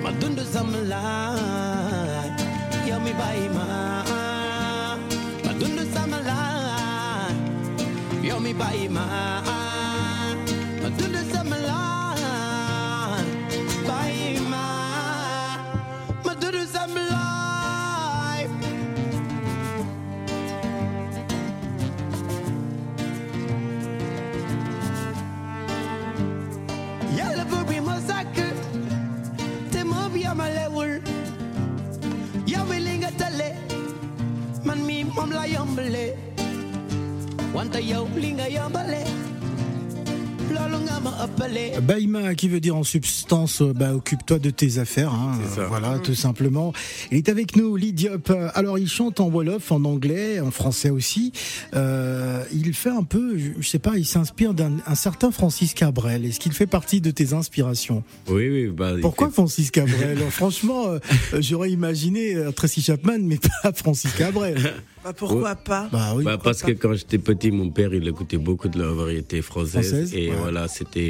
ma 0.02 0.10
sama 0.52 0.78
life. 0.92 2.42
Yow 2.88 2.98
mi 3.04 3.12
bàyyi 3.20 3.46
ma 3.56 3.66
ma 5.44 5.52
sama 5.94 6.18
life. 6.30 7.38
Yow 8.28 8.38
mi 8.44 8.52
bàyyi 8.60 8.86
Wanta 37.60 37.78
yo 37.78 38.08
linga 38.16 38.48
yo 38.48 38.70
bale 38.70 39.04
Lolunga 40.50 40.98
Baïma, 41.82 42.34
qui 42.34 42.48
veut 42.48 42.60
dire 42.60 42.76
en 42.76 42.82
substance, 42.84 43.62
euh, 43.62 43.72
bah, 43.72 43.94
occupe-toi 43.94 44.38
de 44.38 44.50
tes 44.50 44.78
affaires. 44.78 45.12
hein, 45.12 45.38
C'est 45.42 45.56
ça. 45.60 45.66
Voilà, 45.66 45.98
tout 45.98 46.14
simplement. 46.14 46.72
Il 47.10 47.18
est 47.18 47.28
avec 47.28 47.56
nous, 47.56 47.76
Lidiop. 47.76 48.32
Alors, 48.54 48.78
il 48.78 48.88
chante 48.88 49.20
en 49.20 49.28
Wolof, 49.28 49.72
en 49.72 49.84
anglais, 49.84 50.40
en 50.40 50.50
français 50.50 50.90
aussi. 50.90 51.32
Euh, 51.74 52.42
il 52.52 52.72
fait 52.74 52.90
un 52.90 53.02
peu, 53.02 53.36
je 53.58 53.66
sais 53.68 53.78
pas, 53.78 53.96
il 53.96 54.06
s'inspire 54.06 54.54
d'un 54.54 54.72
un 54.86 54.94
certain 54.94 55.30
Francis 55.30 55.74
Cabrel. 55.74 56.24
Est-ce 56.24 56.40
qu'il 56.40 56.52
fait 56.52 56.66
partie 56.66 57.00
de 57.00 57.10
tes 57.10 57.32
inspirations? 57.32 58.02
Oui, 58.28 58.48
oui. 58.48 58.66
Bah, 58.68 58.92
Pourquoi 59.00 59.28
fait- 59.28 59.34
Francis 59.34 59.70
Cabrel? 59.70 60.18
Franchement, 60.30 60.86
euh, 60.88 60.98
j'aurais 61.40 61.70
imaginé 61.70 62.36
Tracy 62.54 62.82
Chapman, 62.82 63.18
mais 63.20 63.38
pas 63.62 63.72
Francis 63.72 64.12
Cabrel. 64.12 64.56
Bah, 65.02 65.14
pourquoi 65.16 65.54
pas? 65.54 65.88
Bah 65.90 66.12
oui. 66.14 66.24
Bah, 66.24 66.36
parce 66.36 66.60
que 66.60 66.72
quand 66.72 66.92
j'étais 66.92 67.16
petit, 67.16 67.50
mon 67.50 67.70
père, 67.70 67.94
il 67.94 68.06
écoutait 68.06 68.36
beaucoup 68.36 68.68
de 68.68 68.78
la 68.78 68.92
variété 68.92 69.40
française. 69.40 69.88
Française, 69.88 70.12
et 70.14 70.28
ouais. 70.28 70.36
voilà, 70.38 70.68
c'était. 70.68 71.09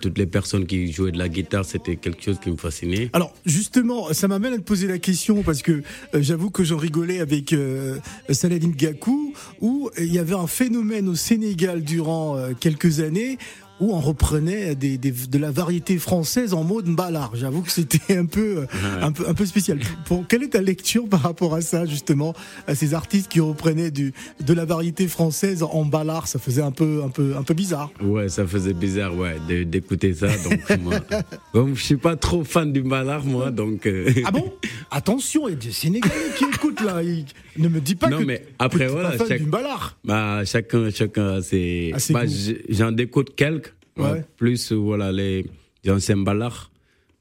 Toutes 0.00 0.16
les 0.16 0.26
personnes 0.26 0.66
qui 0.66 0.90
jouaient 0.90 1.12
de 1.12 1.18
la 1.18 1.28
guitare, 1.28 1.64
c'était 1.64 1.96
quelque 1.96 2.22
chose 2.22 2.38
qui 2.42 2.50
me 2.50 2.56
fascinait. 2.56 3.10
Alors 3.12 3.32
justement, 3.44 4.12
ça 4.12 4.28
m'amène 4.28 4.54
à 4.54 4.56
te 4.56 4.62
poser 4.62 4.86
la 4.86 4.98
question 4.98 5.42
parce 5.42 5.62
que 5.62 5.82
euh, 6.14 6.22
j'avoue 6.22 6.50
que 6.50 6.64
j'en 6.64 6.78
rigolais 6.78 7.20
avec 7.20 7.52
euh, 7.52 7.98
Saladin 8.30 8.70
Gakou 8.70 9.34
où 9.60 9.90
il 9.98 10.12
y 10.12 10.18
avait 10.18 10.34
un 10.34 10.46
phénomène 10.46 11.08
au 11.08 11.14
Sénégal 11.14 11.82
durant 11.82 12.36
euh, 12.36 12.52
quelques 12.58 13.00
années 13.00 13.38
où 13.82 13.92
on 13.92 14.00
reprenait 14.00 14.74
des, 14.76 14.96
des- 14.96 15.10
de 15.10 15.38
la 15.38 15.50
variété 15.50 15.98
française 15.98 16.54
en 16.54 16.62
mode 16.64 16.86
ballard. 16.86 17.32
J'avoue 17.34 17.62
que 17.62 17.70
c'était 17.70 18.16
un 18.16 18.26
peu, 18.26 18.58
euh, 18.58 18.66
un 19.02 19.10
peu 19.12 19.28
un 19.28 19.34
peu 19.34 19.44
spécial. 19.44 19.80
Pour, 20.06 20.24
quelle 20.28 20.44
est 20.44 20.50
ta 20.50 20.62
lecture 20.62 21.08
par 21.08 21.20
rapport 21.22 21.54
à 21.54 21.60
ça 21.60 21.84
justement 21.84 22.32
à 22.68 22.74
ces 22.74 22.94
artistes 22.94 23.28
qui 23.28 23.40
reprenaient 23.40 23.90
du, 23.90 24.12
de 24.40 24.52
la 24.54 24.64
variété 24.64 25.08
française 25.08 25.62
en 25.64 25.84
ballard 25.84 26.28
Ça 26.28 26.38
faisait 26.38 26.62
un 26.62 26.70
peu 26.70 27.02
un 27.04 27.08
peu 27.08 27.34
un 27.36 27.42
peu 27.42 27.54
bizarre. 27.54 27.90
Ouais, 28.00 28.28
ça 28.28 28.46
faisait 28.46 28.72
bizarre, 28.74 29.16
ouais, 29.16 29.36
d'écouter 29.64 30.14
ça. 30.14 30.28
Donc, 30.28 30.80
moi, 30.80 30.94
comme 31.52 31.74
je 31.74 31.82
suis 31.82 31.96
pas 31.96 32.14
trop 32.16 32.44
fan 32.44 32.72
du 32.72 32.82
malard, 32.84 33.24
moi, 33.24 33.50
donc. 33.50 33.86
euh, 33.86 34.12
Ah 34.24 34.30
bon? 34.30 34.52
Attention, 34.90 35.48
il 35.48 35.54
y 35.54 35.54
a 35.54 35.58
des 35.58 35.72
Sénégalais 35.72 36.14
qui 36.38 36.44
écoutent 36.44 36.80
là. 36.82 37.02
Ils- 37.02 37.24
Ne 37.56 37.68
me 37.68 37.80
dis 37.80 37.94
pas 37.94 38.08
Non, 38.08 38.18
que, 38.20 38.24
mais 38.24 38.38
que 38.40 38.44
après, 38.58 38.78
t'es 38.86 38.86
voilà, 38.86 39.10
pas 39.10 39.18
fan 39.18 39.28
chaque- 39.28 39.46
ballard. 39.48 39.98
Bah, 40.04 40.44
chacun, 40.44 40.90
chacun 40.90 41.34
a 41.36 41.42
ses. 41.42 41.92
A 41.94 41.98
ses 41.98 42.12
bah, 42.14 42.22
j'en 42.68 42.96
écoute 42.96 43.34
quelques. 43.36 43.74
Ouais. 43.96 44.10
ouais, 44.10 44.24
plus, 44.36 44.72
voilà, 44.72 45.12
les 45.12 45.44
anciens 45.88 46.16
ballards. 46.16 46.70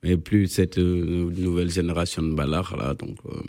Et 0.04 0.18
plus 0.18 0.48
cette 0.48 0.80
euh, 0.80 1.30
nouvelle 1.38 1.70
génération 1.70 2.24
de 2.24 2.34
ballards, 2.34 2.76
là. 2.78 2.94
Donc, 2.96 3.18
euh, 3.28 3.40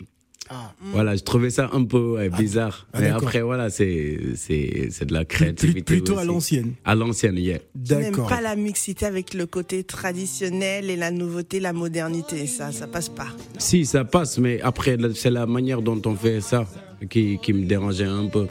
Ah. 0.49 0.73
voilà, 0.91 1.15
je 1.15 1.23
trouvais 1.23 1.49
ça 1.49 1.69
un 1.73 1.85
peu 1.85 2.15
ouais, 2.15 2.29
bizarre. 2.29 2.87
Ah, 2.93 2.99
Mais 3.01 3.09
après, 3.09 3.41
voilà, 3.41 3.69
c'est, 3.69 4.19
c'est, 4.35 4.89
c'est 4.91 5.05
de 5.05 5.13
la 5.13 5.25
créativité. 5.25 5.81
plutôt 5.81 6.17
à 6.17 6.25
l'ancienne. 6.25 6.73
À 6.85 6.95
l'ancienne, 6.95 7.37
yeah. 7.37 7.59
D'accord. 7.75 8.27
pas 8.27 8.41
la 8.41 8.55
mixité 8.55 9.05
avec 9.05 9.33
le 9.33 9.45
côté 9.45 9.83
traditionnel 9.83 10.89
et 10.89 10.95
la 10.95 11.11
nouveauté, 11.11 11.59
la 11.59 11.73
modernité. 11.73 12.45
Ça, 12.47 12.71
ça 12.71 12.87
passe 12.87 13.09
pas. 13.09 13.27
Si, 13.57 13.85
ça 13.85 14.03
passe, 14.03 14.37
mais 14.37 14.61
après, 14.61 14.97
c'est 15.15 15.31
la 15.31 15.45
manière 15.45 15.81
dont 15.81 16.01
on 16.05 16.15
fait 16.15 16.41
ça 16.41 16.65
qui, 17.09 17.39
qui 17.41 17.53
me 17.53 17.65
dérangeait 17.65 18.05
un 18.05 18.27
peu. 18.27 18.47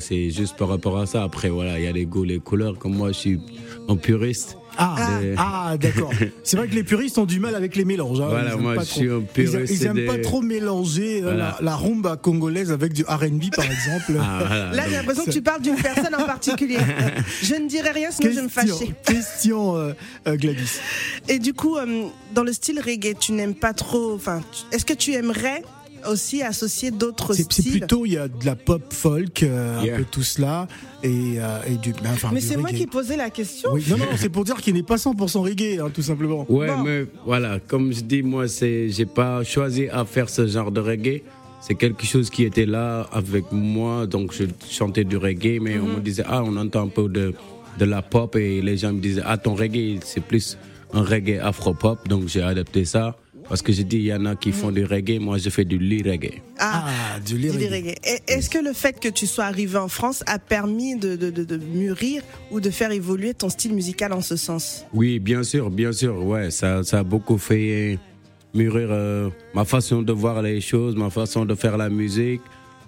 C'est 0.00 0.30
juste 0.30 0.56
par 0.56 0.68
rapport 0.68 0.98
à 0.98 1.06
ça. 1.06 1.22
Après, 1.22 1.48
voilà, 1.48 1.78
il 1.78 1.84
y 1.84 1.88
a 1.88 1.92
les 1.92 2.04
goûts, 2.04 2.24
les 2.24 2.40
couleurs. 2.40 2.78
Comme 2.78 2.94
moi, 2.94 3.08
je 3.08 3.18
suis 3.18 3.40
un 3.88 3.96
puriste. 3.96 4.58
Ah, 4.78 5.18
Des- 5.20 5.34
ah 5.38 5.74
d'accord. 5.78 6.10
C'est 6.44 6.56
vrai 6.56 6.68
que 6.68 6.74
les 6.74 6.82
puristes 6.84 7.18
ont 7.18 7.26
du 7.26 7.40
mal 7.40 7.54
avec 7.54 7.76
les 7.76 7.84
mélanges. 7.84 8.20
hein. 8.20 8.26
Voilà, 8.28 8.50
Ils 8.50 8.52
aiment 8.54 8.60
moi, 8.60 8.74
pas 8.74 8.84
je 8.84 8.88
trop- 8.90 9.00
suis 9.00 9.10
un 9.10 9.18
Ils, 9.18 9.24
puriste 9.26 9.72
ils 9.74 9.86
aiment 9.86 9.94
des- 9.96 10.06
pas 10.06 10.18
trop 10.18 10.40
mélanger 10.40 11.18
euh, 11.18 11.22
Voilà. 11.24 11.56
la, 11.60 11.64
la 11.64 11.76
rumba 11.76 12.16
congolaise 12.16 12.72
avec 12.72 12.92
du 12.92 13.02
R&B 13.04 13.54
par 13.54 13.64
exemple. 13.70 14.18
Ah, 14.20 14.38
voilà, 14.46 14.72
Là, 14.72 14.82
j'ai 14.88 14.96
l'impression 14.96 15.24
que 15.24 15.30
tu 15.30 15.42
parles 15.42 15.62
d'une 15.62 15.76
personne 15.76 16.14
en 16.14 16.24
particulier. 16.24 16.78
Je 17.42 17.54
ne 17.54 17.68
dirai 17.68 17.90
rien, 17.90 18.10
sinon 18.10 18.30
je 18.30 18.36
vais 18.36 18.42
me 18.42 18.48
question, 18.48 18.76
fâcher. 18.78 18.94
question 19.04 19.76
euh, 19.76 19.92
euh, 20.26 20.36
Gladys. 20.36 20.78
Et 21.28 21.38
du 21.38 21.52
coup, 21.54 21.76
euh, 21.76 22.04
dans 22.34 22.42
le 22.44 22.52
style 22.52 22.80
reggae, 22.80 23.14
tu 23.18 23.32
n'aimes 23.32 23.54
pas 23.54 23.72
trop. 23.74 24.14
Enfin, 24.14 24.40
tu- 24.52 24.74
est-ce 24.76 24.84
que 24.84 24.94
tu 24.94 25.12
aimerais 25.12 25.62
aussi 26.08 26.42
associer 26.42 26.90
d'autres 26.90 27.34
C'est 27.34 27.50
c'est 27.52 27.62
styles 27.62 27.78
plutôt 27.80 28.06
il 28.06 28.12
y 28.12 28.16
a 28.18 28.28
de 28.28 28.46
la 28.46 28.56
pop 28.56 28.82
folk, 28.92 29.42
euh, 29.42 29.80
un 29.80 29.98
peu 29.98 30.04
tout 30.10 30.22
cela 30.22 30.66
et, 31.02 31.34
euh, 31.38 31.58
et 31.66 31.76
du. 31.76 31.92
ben, 31.92 32.10
enfin, 32.12 32.30
Mais 32.32 32.40
c'est 32.40 32.56
moi 32.56 32.70
qui 32.70 32.86
posais 32.86 33.16
la 33.16 33.30
question. 33.30 33.70
Oui, 33.72 33.84
non, 33.88 33.96
non, 33.98 34.06
c'est 34.16 34.28
pour 34.28 34.44
dire 34.44 34.56
qu'il 34.60 34.74
n'est 34.74 34.82
pas 34.82 34.96
100% 34.96 35.38
reggae, 35.40 35.80
hein, 35.80 35.90
tout 35.92 36.02
simplement. 36.02 36.46
Ouais, 36.48 36.66
Bon. 36.68 36.82
mais 36.82 37.06
voilà, 37.24 37.58
comme 37.60 37.92
je 37.92 38.00
dis, 38.02 38.22
moi, 38.22 38.48
c'est, 38.48 38.88
j'ai 38.90 39.06
pas 39.06 39.42
choisi 39.44 39.88
à 39.88 40.04
faire 40.04 40.28
ce 40.28 40.46
genre 40.46 40.70
de 40.70 40.80
reggae. 40.80 41.22
C'est 41.60 41.74
quelque 41.76 42.04
chose 42.04 42.28
qui 42.30 42.42
était 42.44 42.66
là 42.66 43.08
avec 43.12 43.44
moi, 43.52 44.06
donc 44.06 44.32
je 44.34 44.44
chantais 44.68 45.04
du 45.04 45.16
reggae, 45.16 45.60
mais 45.60 45.78
on 45.78 45.86
me 45.96 46.00
disait, 46.00 46.24
ah, 46.26 46.42
on 46.44 46.56
entend 46.56 46.82
un 46.82 46.88
peu 46.88 47.08
de, 47.08 47.34
de 47.78 47.84
la 47.84 48.02
pop, 48.02 48.34
et 48.36 48.60
les 48.60 48.76
gens 48.76 48.92
me 48.92 49.00
disaient, 49.00 49.22
ah, 49.24 49.38
ton 49.38 49.54
reggae, 49.54 50.00
c'est 50.04 50.22
plus 50.24 50.58
un 50.92 51.02
reggae 51.02 51.38
afro-pop, 51.40 52.06
donc 52.08 52.26
j'ai 52.28 52.42
adapté 52.42 52.84
ça. 52.84 53.16
Parce 53.52 53.60
que 53.60 53.70
j'ai 53.70 53.84
dit, 53.84 53.98
il 53.98 54.04
y 54.04 54.14
en 54.14 54.24
a 54.24 54.34
qui 54.34 54.50
font 54.50 54.70
du 54.72 54.82
reggae, 54.86 55.18
moi 55.20 55.36
je 55.36 55.50
fais 55.50 55.66
du 55.66 55.76
lit 55.78 56.02
reggae. 56.02 56.40
Ah, 56.58 56.86
Ah, 56.86 57.20
du 57.20 57.36
lyrique. 57.36 57.68
reggae. 57.70 57.94
Est-ce 58.26 58.48
que 58.48 58.56
le 58.56 58.72
fait 58.72 58.98
que 58.98 59.10
tu 59.10 59.26
sois 59.26 59.44
arrivé 59.44 59.76
en 59.76 59.88
France 59.88 60.24
a 60.26 60.38
permis 60.38 60.96
de, 60.96 61.16
de, 61.16 61.28
de, 61.28 61.44
de 61.44 61.58
mûrir 61.58 62.22
ou 62.50 62.60
de 62.60 62.70
faire 62.70 62.92
évoluer 62.92 63.34
ton 63.34 63.50
style 63.50 63.74
musical 63.74 64.14
en 64.14 64.22
ce 64.22 64.36
sens? 64.36 64.86
Oui, 64.94 65.18
bien 65.18 65.42
sûr, 65.42 65.68
bien 65.68 65.92
sûr, 65.92 66.24
ouais, 66.24 66.50
ça, 66.50 66.82
ça 66.82 67.00
a 67.00 67.02
beaucoup 67.02 67.36
fait 67.36 67.98
mûrir 68.54 68.88
euh, 68.90 69.28
ma 69.54 69.66
façon 69.66 70.00
de 70.00 70.12
voir 70.14 70.40
les 70.40 70.62
choses, 70.62 70.96
ma 70.96 71.10
façon 71.10 71.44
de 71.44 71.54
faire 71.54 71.76
la 71.76 71.90
musique. 71.90 72.40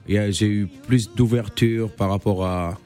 Il 0.08 0.14
y 0.14 0.18
a- 0.18 0.30
J'ai 0.30 0.46
eu 0.48 0.66
plus 0.88 1.10
d'ouverture 1.14 1.90
par 1.90 2.08
rapport 2.08 2.46
à 2.46 2.78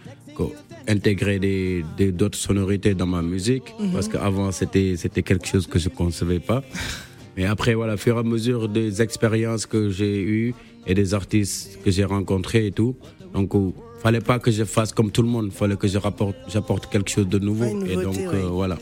intégrer 0.89 1.39
des 1.39 1.85
des- 1.97 2.11
d'autres 2.11 2.39
sonorités 2.39 2.95
dans 2.95 3.07
ma 3.07 3.23
musique, 3.23 3.73
parce 3.93 4.09
qu'avant 4.09 4.51
c'était 4.51 4.97
c'était 4.97 5.23
quelque 5.23 5.47
chose 5.47 5.69
que 5.69 5.79
je 5.79 5.89
concevais 5.91 6.41
pas. 6.41 6.63
Mais 7.39 7.47
après, 7.47 7.75
voilà, 7.75 7.95
au 7.95 7.97
fur 7.97 8.17
et 8.17 8.19
à 8.19 8.23
mesure 8.25 8.69
des 8.69 9.01
expériences 9.01 9.65
que 9.65 9.91
j'ai 9.91 10.21
eues 10.21 10.55
et 10.89 10.95
des 10.95 11.15
artistes 11.15 11.79
que 11.85 11.91
j'ai 11.93 12.03
rencontrés 12.03 12.67
et 12.67 12.73
tout, 12.73 12.97
donc 13.33 13.55
euh, 13.55 13.71
fallait 14.03 14.21
pas 14.21 14.41
que 14.41 14.51
je 14.51 14.65
fasse 14.65 14.93
comme 14.93 15.13
tout 15.13 15.23
le 15.23 15.29
monde, 15.29 15.53
fallait 15.53 15.77
que 15.77 15.87
je 15.87 15.99
rapporte, 15.99 16.35
j'apporte 16.49 16.91
quelque 16.91 17.09
chose 17.09 17.29
de 17.29 17.39
nouveau. 17.39 17.67
Ouais, 17.67 17.93
et 17.93 17.95
donc 17.95 18.19
euh, 18.19 18.49
voilà, 18.51 18.77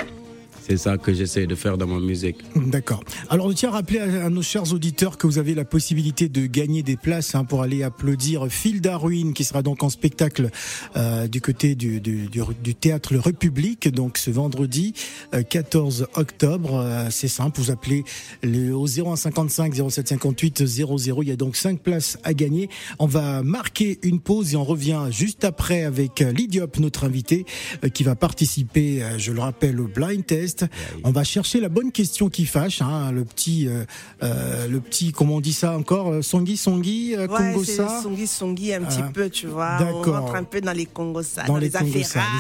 c'est 0.67 0.77
ça 0.77 0.99
que 0.99 1.13
j'essaie 1.13 1.47
de 1.47 1.55
faire 1.55 1.79
dans 1.79 1.87
ma 1.87 2.01
musique. 2.01 2.39
D'accord. 2.57 3.03
Alors, 3.29 3.51
je 3.51 3.57
tiens 3.57 3.69
à 3.69 3.73
rappeler 3.73 4.01
à, 4.01 4.29
nos 4.31 4.43
chers 4.43 4.73
auditeurs 4.73 5.19
que 5.19 5.27
vous 5.27 5.39
avez 5.39 5.55
la 5.55 5.65
possibilité 5.65 6.29
de 6.29 6.47
gagner 6.47 6.83
des 6.83 6.97
places 6.97 7.35
hein, 7.35 7.45
pour 7.45 7.63
aller 7.63 7.83
applaudir 7.83 8.47
Phil 8.49 8.81
Darwin, 8.81 9.33
qui 9.33 9.45
sera 9.45 9.63
donc 9.63 9.83
en 9.83 9.91
spectacle 9.91 10.51
euh, 10.97 11.29
du 11.29 11.41
côté 11.41 11.75
du, 11.75 12.01
du, 12.01 12.75
théâtre 12.75 13.13
Le 13.13 13.21
République, 13.21 13.89
donc 13.89 14.19
ce 14.19 14.31
vendredi 14.31 14.95
euh, 15.35 15.43
14 15.43 16.09
octobre. 16.15 16.75
Euh, 16.75 17.09
C'est 17.11 17.29
simple, 17.29 17.61
vous 17.61 17.71
appelez 17.71 18.05
le, 18.43 18.75
au 18.75 18.87
0155 18.87 19.75
0758 19.75 20.67
00. 20.67 21.23
Il 21.23 21.29
y 21.29 21.33
a 21.33 21.37
donc 21.37 21.57
cinq 21.57 21.81
places 21.81 22.19
à 22.25 22.35
gagner. 22.35 22.69
On 22.99 23.07
va 23.07 23.43
marquer 23.43 23.99
une 24.03 24.21
pause 24.21 24.55
et 24.55 24.57
on 24.57 24.65
revient 24.65 25.07
juste 25.11 25.45
après 25.45 25.85
avec 25.85 26.23
euh, 26.23 26.33
Lydiop, 26.33 26.79
notre 26.79 27.05
invité, 27.05 27.47
euh, 27.85 27.89
qui 27.89 28.05
va 28.05 28.15
participer, 28.15 29.03
euh, 29.03 29.19
je 29.19 29.33
le 29.33 29.41
rappelle, 29.41 29.81
au 29.81 29.89
blind 29.89 30.25
test. 30.25 30.56
On 31.05 31.11
va 31.11 31.25
chercher 31.25 31.61
la 31.61 31.69
bonne 31.69 31.93
question 31.93 32.29
qui 32.29 32.47
fâche, 32.47 32.81
hein, 32.83 33.11
le 33.13 33.25
petit, 33.25 33.69
euh, 33.69 33.85
euh, 34.23 34.67
le 34.69 34.81
petit, 34.81 35.13
comment 35.13 35.37
on 35.37 35.41
dit 35.41 35.53
ça 35.53 35.77
encore, 35.77 36.13
euh, 36.13 36.23
Songi 36.23 36.57
Songi, 36.57 37.15
Ouais, 37.17 37.23
c'est 37.23 37.53
Kongosa, 37.53 38.03
songi 38.03 38.27
songi 38.27 38.75
un 38.75 38.83
petit 38.83 38.99
Ah, 39.03 39.11
peu, 39.13 39.29
tu 39.31 39.47
vois. 39.47 39.79
d'accord. 39.79 40.07
On 40.09 40.21
rentre 40.21 40.35
un 40.37 40.45
peu 40.45 40.61
dans 40.61 40.73
les 40.73 40.87
Congosa, 40.87 41.43
dans, 41.45 41.57
les 41.57 41.75
affairages. 41.77 41.93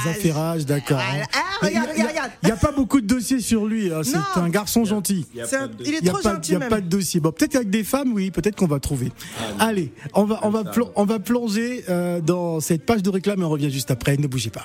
les 0.04 0.10
affairages, 0.10 0.66
d'accord. 0.66 0.98
Hein. 0.98 1.22
Ah, 1.34 1.66
regarde, 1.66 1.88
Il 1.94 1.98
y 1.98 2.02
a- 2.02 2.08
regarde, 2.08 2.08
regarde. 2.10 2.30
Il 2.42 2.46
n'y 2.46 2.52
a 2.52 2.56
pas 2.56 2.72
beaucoup 2.72 3.00
de 3.00 3.06
dossiers 3.06 3.40
sur 3.40 3.66
lui. 3.66 3.92
hein, 3.92 4.00
C'est 4.02 4.16
un 4.40 4.48
garçon 4.48 4.84
gentil. 4.84 5.26
Un- 5.36 5.68
Il 5.84 5.94
est 5.94 6.00
n'y 6.02 6.08
a, 6.08 6.12
trop 6.12 6.22
pas, 6.22 6.34
gentil 6.34 6.50
il 6.50 6.54
y 6.54 6.56
a 6.56 6.58
même. 6.60 6.68
pas 6.68 6.80
de 6.80 6.88
dossier. 6.88 7.20
Bon, 7.20 7.32
peut-être 7.32 7.56
avec 7.56 7.70
des 7.70 7.84
femmes, 7.84 8.12
oui, 8.12 8.30
peut-être 8.30 8.56
qu'on 8.56 8.66
va 8.66 8.80
trouver. 8.80 9.10
Allez, 9.58 9.92
on 10.14 10.24
va, 10.24 10.40
on 10.42 10.50
va, 10.50 10.62
on 10.96 11.04
va 11.04 11.18
plonger 11.18 11.84
euh, 11.88 12.20
dans 12.20 12.60
cette 12.60 12.84
page 12.86 13.02
de 13.02 13.10
réclame 13.10 13.40
et 13.40 13.44
on 13.44 13.48
revient 13.50 13.70
juste 13.70 13.90
après. 13.90 14.16
Ne 14.16 14.26
bougez 14.26 14.50
pas. 14.50 14.64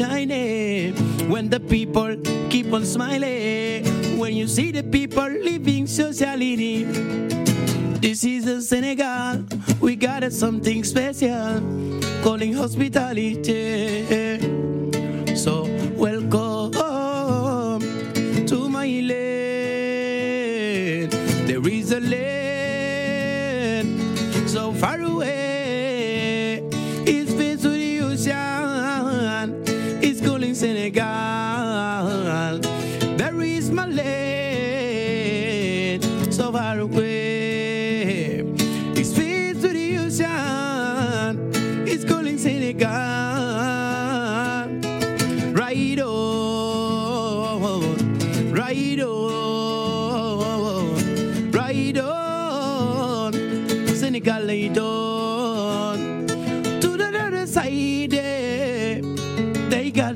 The 0.00 0.34
eh, 0.34 0.92
when 1.28 1.50
the 1.50 1.60
people 1.60 2.16
keep 2.48 2.72
on 2.72 2.84
smiling. 2.84 3.84
When 4.18 4.34
you 4.34 4.48
see 4.48 4.70
the 4.70 4.82
people 4.82 5.28
living 5.28 5.86
sociality. 5.86 6.84
This 8.00 8.24
is 8.24 8.46
a 8.46 8.62
Senegal. 8.62 9.44
We 9.80 9.96
got 9.96 10.32
something 10.32 10.84
special, 10.84 11.60
calling 12.22 12.54
hospitality. 12.54 14.19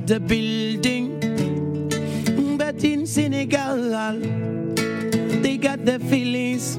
The 0.07 0.21
building. 0.21 1.19
But 2.59 2.85
in 2.85 3.07
Senegal, 3.07 4.19
they 5.41 5.57
got 5.57 5.85
the 5.85 5.99
feelings. 5.99 6.77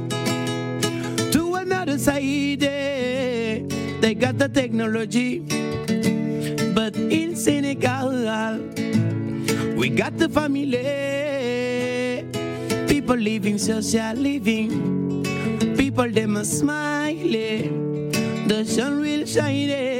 To 1.33 1.55
another 1.55 1.97
side, 1.97 2.59
they 2.59 4.15
got 4.17 4.37
the 4.37 4.47
technology. 4.47 5.39
But 6.73 6.95
in 6.95 7.35
Senegal, 7.35 8.59
we 9.75 9.89
got 9.89 10.17
the 10.17 10.29
family. 10.29 10.85
People 12.87 13.15
living 13.15 13.57
social 13.57 14.15
living. 14.15 15.23
People 15.75 16.11
them 16.11 16.37
a 16.37 16.45
smile. 16.45 17.15
The 18.47 18.63
sun 18.67 19.01
will 19.01 19.25
shine. 19.25 19.94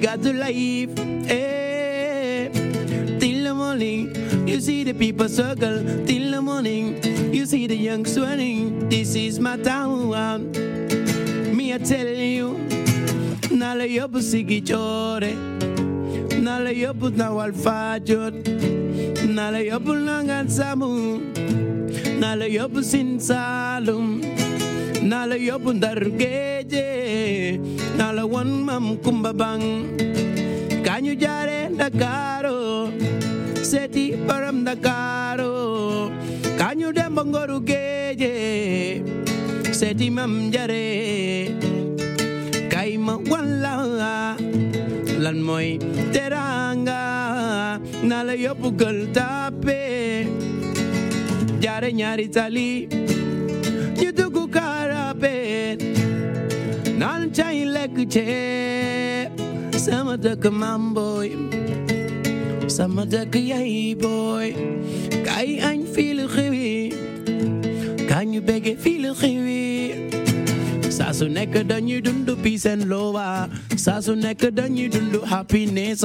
God's 0.00 0.26
alive. 0.26 0.96
Hey. 1.26 2.48
Eh. 2.54 3.18
Till 3.18 3.44
the 3.44 3.54
morning, 3.54 4.48
you 4.48 4.58
see 4.60 4.82
the 4.82 4.94
people 4.94 5.28
circle. 5.28 5.84
Till 6.06 6.30
the 6.30 6.40
morning, 6.40 7.02
you 7.34 7.44
see 7.44 7.66
the 7.66 7.76
young 7.76 8.06
sweating. 8.06 8.88
This 8.88 9.14
is 9.14 9.38
my 9.38 9.58
town. 9.58 10.52
Me, 11.54 11.74
I 11.74 11.78
tell 11.78 12.06
you, 12.06 12.56
now 13.50 13.74
lay 13.74 13.98
up 13.98 14.14
a 14.14 14.22
sigi 14.22 14.62
chore. 14.66 15.34
Now 16.40 16.60
lay 16.60 16.86
up 16.86 16.96
now 16.96 17.38
al 17.38 17.52
na 17.52 18.30
Now 19.36 19.50
lay 19.50 19.70
up 19.70 19.84
langan 19.84 20.46
samu. 20.48 21.20
Now 22.18 22.36
lay 22.36 22.58
up 22.58 22.74
sin 22.82 23.18
salum. 23.18 24.22
Now 25.02 25.26
lay 25.26 25.50
up 25.50 25.60
dargeje 25.60 26.99
naa 28.00 28.12
la 28.16 28.24
wan 28.34 28.50
mam 28.66 28.84
kumba 29.04 29.30
bang. 29.40 29.64
Kaa 30.86 30.98
ñu 31.04 31.12
jaaree 31.22 31.64
ndakaaru 31.74 32.58
seeti 33.70 34.04
borom 34.26 34.56
ndakaaru 34.64 35.52
kaa 36.58 36.72
ñu 36.78 36.88
dem 36.96 37.12
ba 37.16 37.22
mam 40.16 40.32
njare 40.48 40.86
kay 42.72 42.90
ma 43.06 43.14
la 43.62 43.74
lan 45.24 45.38
teranga. 46.14 47.00
Naa 48.08 48.22
la 48.28 48.34
tape, 48.44 48.68
gël 48.80 48.98
tàppe 49.16 49.78
jaare 51.62 51.90
tali. 52.36 52.70
Ñu 54.00 54.08
dugg 54.18 54.36
Nalcai 57.00 57.64
lekuce 57.64 58.28
sama 59.84 60.16
da 60.20 60.36
ka 60.36 60.50
mamboy 60.52 61.32
sama 62.68 63.06
da 63.08 63.24
ka 63.24 63.38
yai 63.40 63.94
boy. 63.96 64.52
Kai 65.24 65.56
an 65.64 65.86
fil 65.88 66.28
khiwi 66.28 66.92
kan 68.08 68.32
you 68.36 68.42
beg 68.44 68.76
fil 68.84 69.14
khiwi. 69.16 70.12
Saa 70.92 71.12
su 71.16 71.24
nekk 71.32 71.54
dañuy 71.70 72.04
do 72.04 72.36
peace 72.36 72.66
and 72.68 72.84
love 72.92 73.16
saa 73.80 74.00
su 74.04 74.12
nekk 74.14 74.52
dañuy 74.52 74.92
dund 74.92 75.16
happiness 75.24 76.04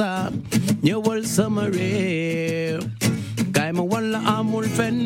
ñëwal 0.84 1.20
sama 1.28 1.64
réew 1.76 2.80
kaay 3.54 3.70
ma 3.76 3.82
wan 3.90 4.04
la 4.16 4.20
amul 4.40 4.64
fenn 4.76 5.04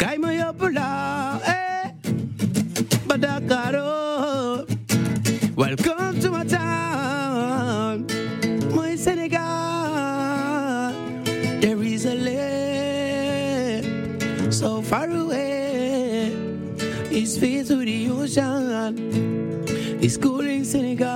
kaay 0.00 0.16
ma 0.22 0.30
yóbbu 0.40 0.66
it's 17.22 17.36
far 17.36 17.62
to 17.64 17.84
the 17.84 18.10
ocean. 18.10 19.64
It's 20.00 20.16
cool 20.16 20.40
in 20.40 20.64
Senegal. 20.64 21.06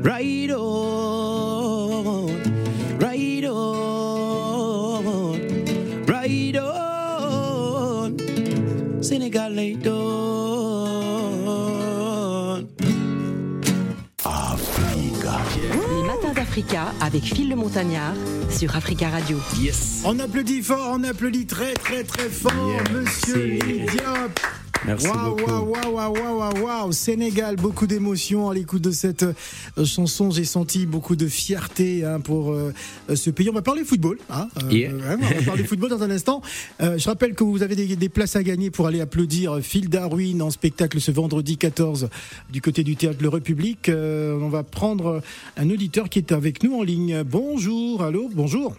Right 0.00 0.50
on 0.50 1.08
right 2.98 3.44
on 3.44 4.14
right 6.06 6.56
on. 6.56 8.16
Doon 9.82 9.97
avec 17.00 17.22
Phil 17.22 17.50
le 17.50 17.56
Montagnard 17.56 18.14
sur 18.50 18.74
Africa 18.74 19.08
Radio. 19.10 19.38
Yes. 19.60 20.02
On 20.04 20.18
applaudit 20.18 20.62
fort, 20.62 20.90
on 20.98 21.04
applaudit 21.04 21.46
très 21.46 21.74
très 21.74 22.02
très 22.02 22.28
fort, 22.28 22.52
Yeah, 22.52 22.98
monsieur 23.00 23.58
merci. 23.64 23.96
Merci 24.88 25.06
Waouh, 25.06 25.36
beaucoup. 25.36 25.50
waouh, 25.50 25.68
waouh, 25.70 25.92
waouh, 25.92 26.12
waouh, 26.14 26.38
waouh, 26.38 26.64
waouh. 26.64 26.92
Sénégal, 26.92 27.56
beaucoup 27.56 27.86
d'émotions 27.86 28.48
à 28.48 28.54
l'écoute 28.54 28.80
de 28.80 28.90
cette 28.90 29.22
euh, 29.22 29.84
chanson. 29.84 30.30
J'ai 30.30 30.44
senti 30.46 30.86
beaucoup 30.86 31.14
de 31.14 31.26
fierté 31.28 32.06
hein, 32.06 32.20
pour 32.20 32.52
euh, 32.52 32.72
ce 33.14 33.28
pays. 33.28 33.50
On 33.50 33.52
va 33.52 33.60
parler 33.60 33.84
football. 33.84 34.16
Hein, 34.30 34.48
euh, 34.64 34.72
Yeah. 34.72 34.92
on 34.94 35.16
va 35.34 35.42
parler 35.44 35.64
football 35.64 35.90
dans 35.90 36.02
un 36.02 36.10
instant. 36.10 36.40
Euh, 36.80 36.96
je 36.96 37.06
rappelle 37.06 37.34
que 37.34 37.44
vous 37.44 37.62
avez 37.62 37.76
des, 37.76 37.96
des 37.96 38.08
places 38.08 38.34
à 38.34 38.42
gagner 38.42 38.70
pour 38.70 38.86
aller 38.86 39.02
applaudir 39.02 39.58
Phil 39.60 39.90
Darwin 39.90 40.40
en 40.40 40.48
spectacle 40.50 40.98
ce 41.02 41.10
vendredi 41.10 41.58
14 41.58 42.08
du 42.50 42.62
côté 42.62 42.82
du 42.82 42.96
théâtre 42.96 43.18
Le 43.20 43.28
République. 43.28 43.90
Euh, 43.90 44.38
on 44.40 44.48
va 44.48 44.62
prendre 44.62 45.20
un 45.58 45.68
auditeur 45.68 46.08
qui 46.08 46.18
est 46.18 46.32
avec 46.32 46.62
nous 46.62 46.74
en 46.78 46.82
ligne. 46.82 47.22
Bonjour, 47.24 48.02
allô, 48.02 48.30
bonjour. 48.34 48.74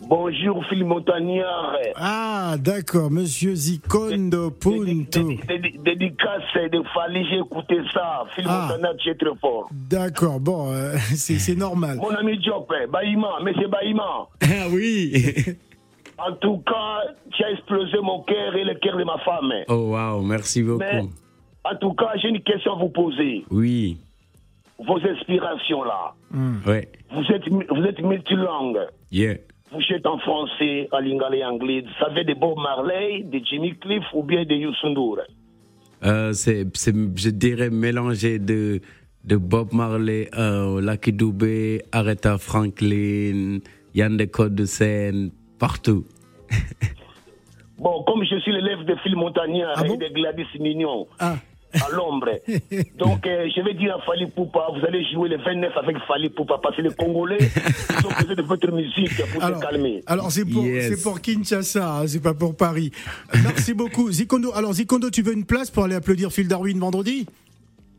Bonjour 0.00 0.64
Phil 0.66 0.84
Montagnard. 0.84 1.76
Ah, 1.94 2.56
d'accord, 2.58 3.10
monsieur 3.10 3.54
Zikondo 3.54 4.50
Punto. 4.50 5.20
Dédi- 5.20 5.40
dédi- 5.46 5.78
Dédicace 5.82 6.42
de 6.72 6.82
Fali, 6.92 7.24
j'ai 7.30 7.36
écouté 7.38 7.76
ça. 7.92 8.24
Phil 8.34 8.44
Ah. 8.48 8.66
Montagnard, 8.68 8.96
tu 8.96 9.08
es 9.10 9.14
très 9.14 9.34
fort. 9.40 9.68
D'accord, 9.72 10.40
bon, 10.40 10.72
euh, 10.72 10.96
c'est 11.14 11.54
normal. 11.56 11.98
Mon 11.98 12.10
ami 12.10 12.36
Diop, 12.38 12.68
Baïma, 12.90 13.38
monsieur 13.44 13.68
Baïma. 13.68 14.26
Ah 14.42 14.66
oui. 14.70 15.12
En 16.18 16.32
tout 16.34 16.58
cas, 16.66 17.00
tu 17.32 17.44
as 17.44 17.50
explosé 17.52 17.96
mon 18.02 18.22
cœur 18.24 18.54
et 18.56 18.64
le 18.64 18.74
cœur 18.74 18.96
de 18.96 19.04
ma 19.04 19.18
femme. 19.18 19.52
Oh 19.68 19.92
wow, 19.94 20.20
merci 20.22 20.62
beaucoup. 20.62 20.78
Mais, 20.80 21.02
en 21.64 21.76
tout 21.76 21.92
cas, 21.94 22.10
j'ai 22.20 22.28
une 22.28 22.42
question 22.42 22.74
à 22.74 22.78
vous 22.78 22.88
poser. 22.88 23.44
Oui. 23.50 23.96
Vos 24.78 24.98
inspirations 24.98 25.84
là, 25.84 26.14
Ouais. 26.66 26.88
vous 27.12 27.22
êtes, 27.32 27.48
vous 27.48 27.82
êtes 27.84 28.00
multilangue. 28.00 28.78
Yeah. 29.12 29.36
Vous 29.74 29.94
êtes 29.94 30.06
en 30.06 30.18
français, 30.18 30.88
en 30.92 30.98
lingala 31.00 31.36
et 31.36 31.44
anglais. 31.44 31.80
Vous 31.82 32.04
savez 32.04 32.24
de 32.24 32.34
Bob 32.34 32.56
Marley, 32.58 33.22
de 33.24 33.40
Jimmy 33.44 33.74
Cliff 33.76 34.04
ou 34.12 34.22
bien 34.22 34.44
de 34.44 34.54
Youssou 34.54 34.88
N'Dour? 34.88 35.18
Euh, 36.04 36.32
c'est, 36.32 36.64
c'est, 36.76 36.94
je 37.16 37.30
dirais, 37.30 37.70
mélangé 37.70 38.38
de, 38.38 38.80
de 39.24 39.36
Bob 39.36 39.72
Marley, 39.72 40.28
euh, 40.36 40.80
Lucky 40.80 41.12
Dubé, 41.12 41.82
Aretha 41.92 42.38
Franklin, 42.38 43.58
Yann 43.94 44.16
de 44.16 44.24
Côte 44.26 44.54
de 44.54 44.64
Seine, 44.64 45.30
partout. 45.58 46.04
Bon, 47.78 48.04
comme 48.04 48.22
je 48.24 48.38
suis 48.38 48.52
l'élève 48.52 48.84
de 48.84 48.94
Phil 49.02 49.16
Montagnard 49.16 49.74
Ah 49.76 49.84
et 49.84 49.88
bon? 49.88 49.96
de 49.96 50.06
Gladys 50.12 50.46
Mignon 50.60 51.06
Ah, 51.18 51.36
à 51.74 51.90
l'ombre, 51.94 52.28
donc 52.98 53.26
euh, 53.26 53.48
je 53.54 53.60
vais 53.62 53.74
dire 53.74 53.96
à 53.96 54.00
Fali 54.02 54.26
Poupa, 54.26 54.68
vous 54.78 54.84
allez 54.86 55.04
jouer 55.12 55.28
le 55.28 55.36
29 55.38 55.72
avec 55.76 55.96
Fali 56.06 56.28
Poupa 56.30 56.58
parce 56.62 56.76
que 56.76 56.82
les 56.82 56.94
Congolais 56.94 57.38
ils 57.40 58.06
ont 58.06 58.10
besoin 58.20 58.34
de 58.34 58.42
votre 58.42 58.70
musique 58.72 59.16
pour 59.32 59.42
alors, 59.42 59.58
se 59.60 59.66
calmer. 59.66 60.02
alors 60.06 60.30
c'est 60.32 60.44
pour, 60.44 60.64
Yes. 60.64 60.88
c'est 60.94 61.02
pour 61.02 61.20
Kinshasa, 61.20 61.98
hein, 62.00 62.06
c'est 62.06 62.22
pas 62.22 62.34
pour 62.34 62.56
Paris. 62.56 62.90
Merci 63.42 63.74
beaucoup. 63.74 64.10
Zikondo, 64.10 64.52
alors 64.54 64.72
Zikondo, 64.74 65.10
tu 65.10 65.22
veux 65.22 65.32
une 65.32 65.44
place 65.44 65.70
pour 65.70 65.84
aller 65.84 65.94
applaudir 65.96 66.30
Phil 66.32 66.48
Darwin 66.48 66.78
vendredi? 66.78 67.26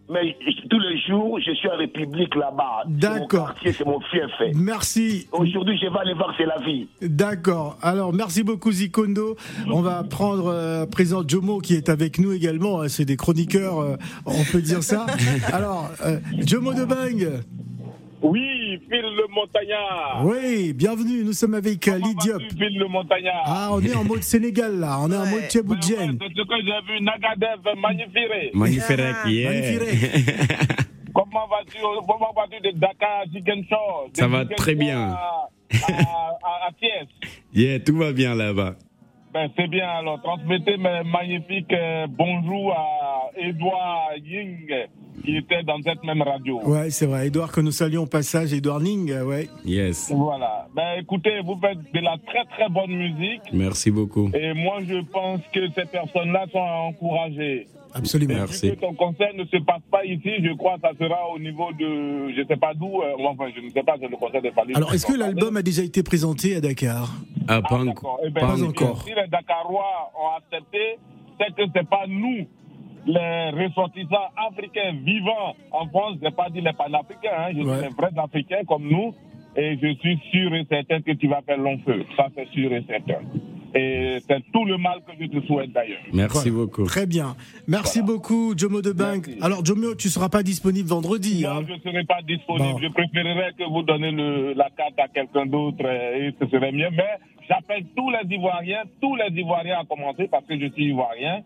Mais 0.07 0.37
tous 0.69 0.79
les 0.79 0.99
jours, 0.99 1.39
je 1.43 1.51
suis 1.53 1.67
en 1.67 1.77
République 1.77 2.35
là-bas. 2.35 2.83
D'accord. 2.87 3.53
c'est 3.63 3.85
mon 3.85 3.99
fief. 4.01 4.29
Merci. 4.53 5.27
Aujourd'hui, 5.31 5.77
je 5.81 5.89
vais 5.89 5.97
aller 5.99 6.13
voir, 6.13 6.31
c'est 6.37 6.45
la 6.45 6.59
vie. 6.59 6.87
D'accord. 7.01 7.77
Alors, 7.81 8.13
merci 8.13 8.43
beaucoup 8.43 8.71
Zikondo. 8.71 9.35
On 9.71 9.81
va 9.81 10.03
prendre 10.03 10.47
euh, 10.47 10.85
présent 10.85 11.23
Jomo 11.27 11.57
qui 11.59 11.73
est 11.73 11.89
avec 11.89 12.19
nous 12.19 12.31
également. 12.33 12.81
hein, 12.81 12.87
C'est 12.87 13.05
des 13.05 13.17
chroniqueurs, 13.17 13.79
euh, 13.79 13.95
on 14.27 14.43
peut 14.51 14.61
dire 14.61 14.83
ça. 14.83 15.07
Alors, 15.53 15.89
euh, 16.05 16.19
Jomo 16.45 16.73
de 16.75 16.85
Bang. 16.85 17.41
Oui, 18.21 18.54
Phil 18.79 19.01
le 19.01 19.27
Montagnard. 19.33 20.21
Oui, 20.25 20.73
bienvenue. 20.73 21.23
Nous 21.23 21.33
sommes 21.33 21.53
avec 21.55 21.87
euh, 21.87 21.99
Comment 21.99 22.13
vas-tu, 22.13 22.55
Phil 22.57 22.77
le 22.77 22.87
Montagnard? 22.87 23.43
Ah, 23.45 23.69
on 23.71 23.81
est 23.81 23.95
en 23.95 24.03
mode 24.03 24.23
Sénégal 24.23 24.79
là. 24.79 24.97
On 25.01 25.11
est 25.11 25.15
en 25.15 25.21
Ouais. 25.21 25.25
mode 25.25 25.33
Ouais, 25.35 25.41
ouais, 25.43 25.47
Tchéboudienne. 25.49 26.17
c'est 26.21 26.29
ce 26.29 26.41
que 26.47 26.55
j'ai 26.63 26.93
vu, 26.93 27.01
Nagadev 27.01 27.75
magnifié. 27.77 28.51
Magnifique, 28.53 28.99
Ah, 28.99 29.29
yeah. 29.29 29.49
magnifique. 29.51 30.35
Comment 31.13 31.47
vas-tu 31.47 31.77
comment 31.81 32.33
vas-tu 32.35 32.59
de 32.61 32.77
Dakar 32.77 33.21
à 33.21 33.25
Ziguinchor? 33.31 34.09
De 34.13 34.17
Ça 34.17 34.27
va 34.27 34.45
très 34.45 34.75
bien. 34.75 35.11
À, 35.11 35.47
à, 35.71 35.91
à, 35.93 36.67
à 36.67 36.71
Thiès? 36.77 37.07
Yeah, 37.53 37.79
tout 37.79 37.95
va 37.97 38.11
bien 38.11 38.35
là-bas. 38.35 38.75
Ben, 39.35 39.49
c'est 39.57 39.67
bien, 39.67 39.89
alors 39.89 40.21
transmettez 40.21 40.77
mes 40.77 41.03
magnifiques 41.03 41.73
euh, 41.73 42.07
bonjour 42.07 42.71
à 42.71 43.31
Edouard 43.37 44.11
Ying 44.23 44.65
qui 45.25 45.35
était 45.35 45.61
dans 45.63 45.77
cette 45.81 46.01
même 46.05 46.21
radio. 46.21 46.61
Ouais, 46.63 46.89
c'est 46.89 47.05
vrai. 47.05 47.27
Edouard, 47.27 47.51
que 47.51 47.59
nous 47.59 47.71
saluons 47.71 48.03
au 48.03 48.05
passage. 48.05 48.53
Edouard 48.53 48.79
Ning, 48.79 49.11
euh, 49.11 49.25
ouais. 49.25 49.49
Yes. 49.65 50.09
Voilà. 50.15 50.67
Ben, 50.73 51.01
écoutez, 51.01 51.41
vous 51.43 51.59
faites 51.59 51.79
de 51.93 51.99
la 51.99 52.15
très 52.25 52.45
très 52.45 52.69
bonne 52.69 52.95
musique 52.95 53.41
Merci 53.51 53.91
beaucoup. 53.91 54.29
et 54.33 54.53
moi 54.53 54.77
je 54.87 55.01
pense 55.11 55.41
que 55.53 55.67
ces 55.75 55.83
personnes-là 55.83 56.45
sont 56.53 56.63
à 56.63 56.77
encourager. 56.87 57.67
Absolument. 57.95 58.33
Merci. 58.35 58.71
Que 58.71 58.75
ton 58.81 58.93
concert 58.93 59.33
ne 59.35 59.45
se 59.45 59.57
passe 59.63 59.81
pas 59.89 60.03
ici, 60.05 60.29
je 60.43 60.53
crois 60.57 60.75
que 60.75 60.81
ça 60.81 60.91
sera 60.99 61.29
au 61.33 61.39
niveau 61.39 61.71
de, 61.73 62.33
je 62.35 62.45
sais 62.47 62.57
pas 62.57 62.73
d'où, 62.73 63.01
euh, 63.01 63.13
enfin 63.25 63.45
je 63.55 63.61
ne 63.61 63.69
sais 63.69 63.83
pas, 63.83 63.95
c'est 63.99 64.09
le 64.09 64.17
concert 64.17 64.41
de 64.41 64.51
Fali. 64.51 64.73
Alors, 64.75 64.93
est-ce 64.93 65.05
que 65.05 65.17
l'album 65.17 65.55
a 65.57 65.61
déjà 65.61 65.81
été 65.83 66.03
présenté 66.03 66.55
à 66.57 66.61
Dakar? 66.61 67.09
Ah, 67.47 67.61
pas, 67.61 67.67
Ah, 67.71 67.75
enco- 67.77 67.85
d'accord. 67.85 68.19
Eh 68.25 68.29
ben, 68.31 68.41
Pas 68.41 68.57
si- 68.57 68.63
encore. 68.63 69.01
Si 69.03 69.09
les 69.15 69.27
Dakarois 69.27 70.11
ont 70.19 70.35
accepté, 70.37 70.97
c'est 71.39 71.55
que 71.55 71.61
c'est 71.73 71.87
pas 71.87 72.05
nous, 72.07 72.45
les 73.07 73.49
ressortissants 73.51 74.29
africains 74.35 74.93
vivants 75.05 75.55
en 75.71 75.87
France, 75.87 76.15
je 76.21 76.25
n'ai 76.25 76.31
pas 76.31 76.49
dit 76.49 76.59
les 76.61 76.73
panafricains, 76.73 77.29
hein, 77.37 77.49
je 77.55 77.61
Ouais. 77.63 77.77
dis 77.77 77.81
les 77.83 77.89
vrais 77.95 78.11
Africains 78.17 78.63
comme 78.67 78.87
nous, 78.89 79.13
et 79.55 79.77
je 79.81 79.93
suis 79.99 80.19
sûr 80.31 80.53
et 80.53 80.65
certain 80.69 80.99
que 81.01 81.11
tu 81.13 81.27
vas 81.27 81.41
faire 81.43 81.57
long 81.57 81.77
feu. 81.85 82.03
Ça, 82.17 82.27
c'est 82.35 82.49
sûr 82.49 82.73
et 82.73 82.83
certain. 82.89 83.21
Et 83.77 84.19
c'est 84.25 84.41
tout 84.53 84.63
le 84.65 84.77
mal 84.77 84.99
que 85.05 85.11
je 85.19 85.27
te 85.27 85.45
souhaite 85.45 85.71
d'ailleurs. 85.73 85.99
Merci 86.13 86.49
Voilà. 86.49 86.65
beaucoup. 86.65 86.85
Très 86.85 87.05
bien. 87.05 87.35
Merci 87.67 88.01
beaucoup, 88.01 88.53
Jomo 88.55 88.81
de 88.81 88.91
Bank. 88.93 89.27
Merci. 89.27 89.39
Alors, 89.41 89.65
Jomo, 89.65 89.95
tu 89.95 90.07
seras 90.07 90.29
pas 90.29 90.43
disponible 90.43 90.87
vendredi. 90.87 91.41
Moi, 91.41 91.51
hein 91.57 91.65
je 91.67 91.73
ne 91.73 91.79
serai 91.79 92.03
pas 92.05 92.21
disponible. 92.25 92.73
Bon. 92.73 92.79
Je 92.81 92.87
préférerais 92.87 93.51
que 93.57 93.63
vous 93.69 93.83
donnez 93.83 94.11
le- 94.11 94.53
la 94.53 94.69
carte 94.69 94.97
à 94.97 95.07
quelqu'un 95.09 95.45
d'autre 95.45 95.85
et 95.85 96.33
ce 96.39 96.47
serait 96.47 96.71
mieux. 96.71 96.89
Mais 96.91 97.03
j'appelle 97.49 97.83
tous 97.97 98.09
les 98.11 98.33
Ivoiriens, 98.35 98.83
tous 99.01 99.15
les 99.17 99.29
Ivoiriens 99.41 99.79
à 99.81 99.85
commencer 99.85 100.29
parce 100.31 100.45
que 100.45 100.57
je 100.57 100.67
suis 100.71 100.85
Ivoirien. 100.85 101.41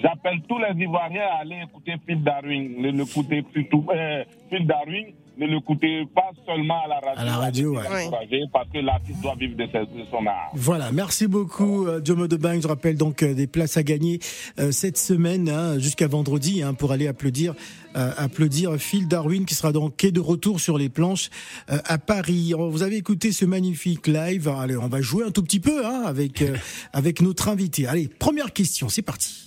J'appelle 0.00 0.40
tous 0.48 0.58
les 0.58 0.82
Ivoiriens 0.84 1.26
à 1.32 1.40
aller 1.42 1.58
écouter 1.64 1.94
Phil 2.06 2.22
Darwin, 2.22 2.80
le- 2.80 2.90
l'écouter 2.90 3.44
surtout 3.52 3.86
euh, 3.92 4.24
Phil 4.50 4.66
Darwin 4.66 5.06
ne 5.38 5.46
l'écoutez 5.46 6.04
pas 6.14 6.30
seulement 6.46 6.82
à 6.84 6.88
la 6.88 6.94
radio. 6.96 7.12
À 7.16 7.24
la 7.24 7.36
radio, 7.36 7.76
ouais. 7.76 8.48
Parce 8.52 8.68
que 8.68 8.78
l'artiste 8.78 9.20
doit 9.20 9.34
vivre 9.38 9.56
de, 9.56 9.66
son 10.10 10.26
art. 10.26 10.50
Voilà, 10.54 10.92
merci 10.92 11.26
beaucoup 11.26 11.86
euh, 11.86 12.00
Jomo 12.04 12.26
de 12.26 12.36
Bang. 12.36 12.60
Je 12.62 12.68
rappelle 12.68 12.96
donc 12.96 13.22
euh, 13.22 13.34
des 13.34 13.46
places 13.46 13.76
à 13.76 13.82
gagner 13.82 14.18
euh, 14.58 14.72
cette 14.72 14.98
semaine 14.98 15.48
hein, 15.48 15.78
jusqu'à 15.78 16.08
vendredi 16.08 16.62
hein, 16.62 16.74
pour 16.74 16.92
aller 16.92 17.08
applaudir 17.08 17.54
euh, 17.96 18.10
applaudir 18.16 18.76
Phil 18.78 19.06
Darwin 19.06 19.44
qui 19.44 19.54
sera 19.54 19.72
donc 19.72 19.96
quai 19.96 20.12
de 20.12 20.20
retour 20.20 20.60
sur 20.60 20.78
les 20.78 20.88
planches 20.88 21.28
euh, 21.70 21.78
à 21.84 21.98
Paris. 21.98 22.54
Vous 22.56 22.82
avez 22.82 22.96
écouté 22.96 23.32
ce 23.32 23.44
magnifique 23.44 24.06
live. 24.06 24.48
Allez, 24.48 24.76
on 24.76 24.88
va 24.88 25.02
jouer 25.02 25.24
un 25.24 25.30
tout 25.30 25.42
petit 25.42 25.60
peu 25.60 25.84
hein, 25.84 26.02
avec 26.06 26.40
euh, 26.40 26.56
avec 26.92 27.20
notre 27.20 27.48
invité. 27.48 27.86
Allez, 27.86 28.08
première 28.08 28.52
question, 28.52 28.88
c'est 28.88 29.02
parti. 29.02 29.46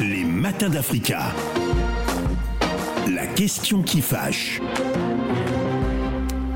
Les 0.00 0.24
matins 0.24 0.70
d'Africa. 0.70 1.34
La 3.14 3.26
question 3.26 3.82
qui 3.82 4.00
fâche. 4.02 4.60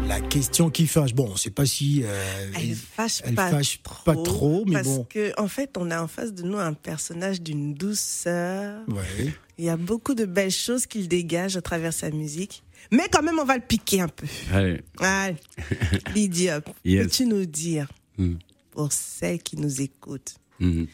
La 0.07 0.21
question 0.21 0.71
qui 0.71 0.87
fâche. 0.87 1.15
Bon, 1.15 1.35
c'est 1.37 1.51
pas 1.51 1.67
si 1.67 2.03
euh, 2.05 2.51
Elle 2.55 2.75
fâche, 2.75 3.23
elle 3.25 3.35
pas, 3.35 3.51
fâche 3.51 3.81
trop, 3.83 4.05
pas 4.05 4.23
trop, 4.23 4.65
mais 4.67 4.75
parce 4.75 4.87
bon. 4.89 5.05
que 5.09 5.33
en 5.41 5.49
fait, 5.49 5.77
on 5.77 5.91
a 5.91 6.01
en 6.03 6.07
face 6.09 6.33
de 6.35 6.43
nous 6.43 6.59
un 6.59 6.73
personnage 6.75 7.41
d'une 7.43 7.75
douceur. 7.75 8.83
Ouais. 8.89 9.33
Il 9.59 9.65
y 9.65 9.69
a 9.69 9.77
beaucoup 9.77 10.15
de 10.15 10.25
belles 10.25 10.51
choses 10.51 10.87
qu'il 10.87 11.09
dégage 11.09 11.57
à 11.57 11.63
travers 11.63 11.93
sa 11.93 12.11
musique. 12.11 12.63
Mais 12.91 13.05
quand 13.11 13.23
même, 13.23 13.39
on 13.39 13.45
va 13.45 13.57
le 13.57 13.63
piquer 13.67 14.01
un 14.03 14.09
peu. 14.09 14.27
Allez. 14.53 14.83
Allez, 15.01 15.37
Lydia, 16.15 16.61
Yes. 16.85 17.05
peux-tu 17.05 17.27
nous 17.27 17.47
dire, 17.47 17.89
Mm. 18.19 18.35
pour 18.71 18.93
celles 18.93 19.43
qui 19.43 19.57
nous 19.57 19.81
écoutent, 19.81 20.37
Mhm. 20.61 20.87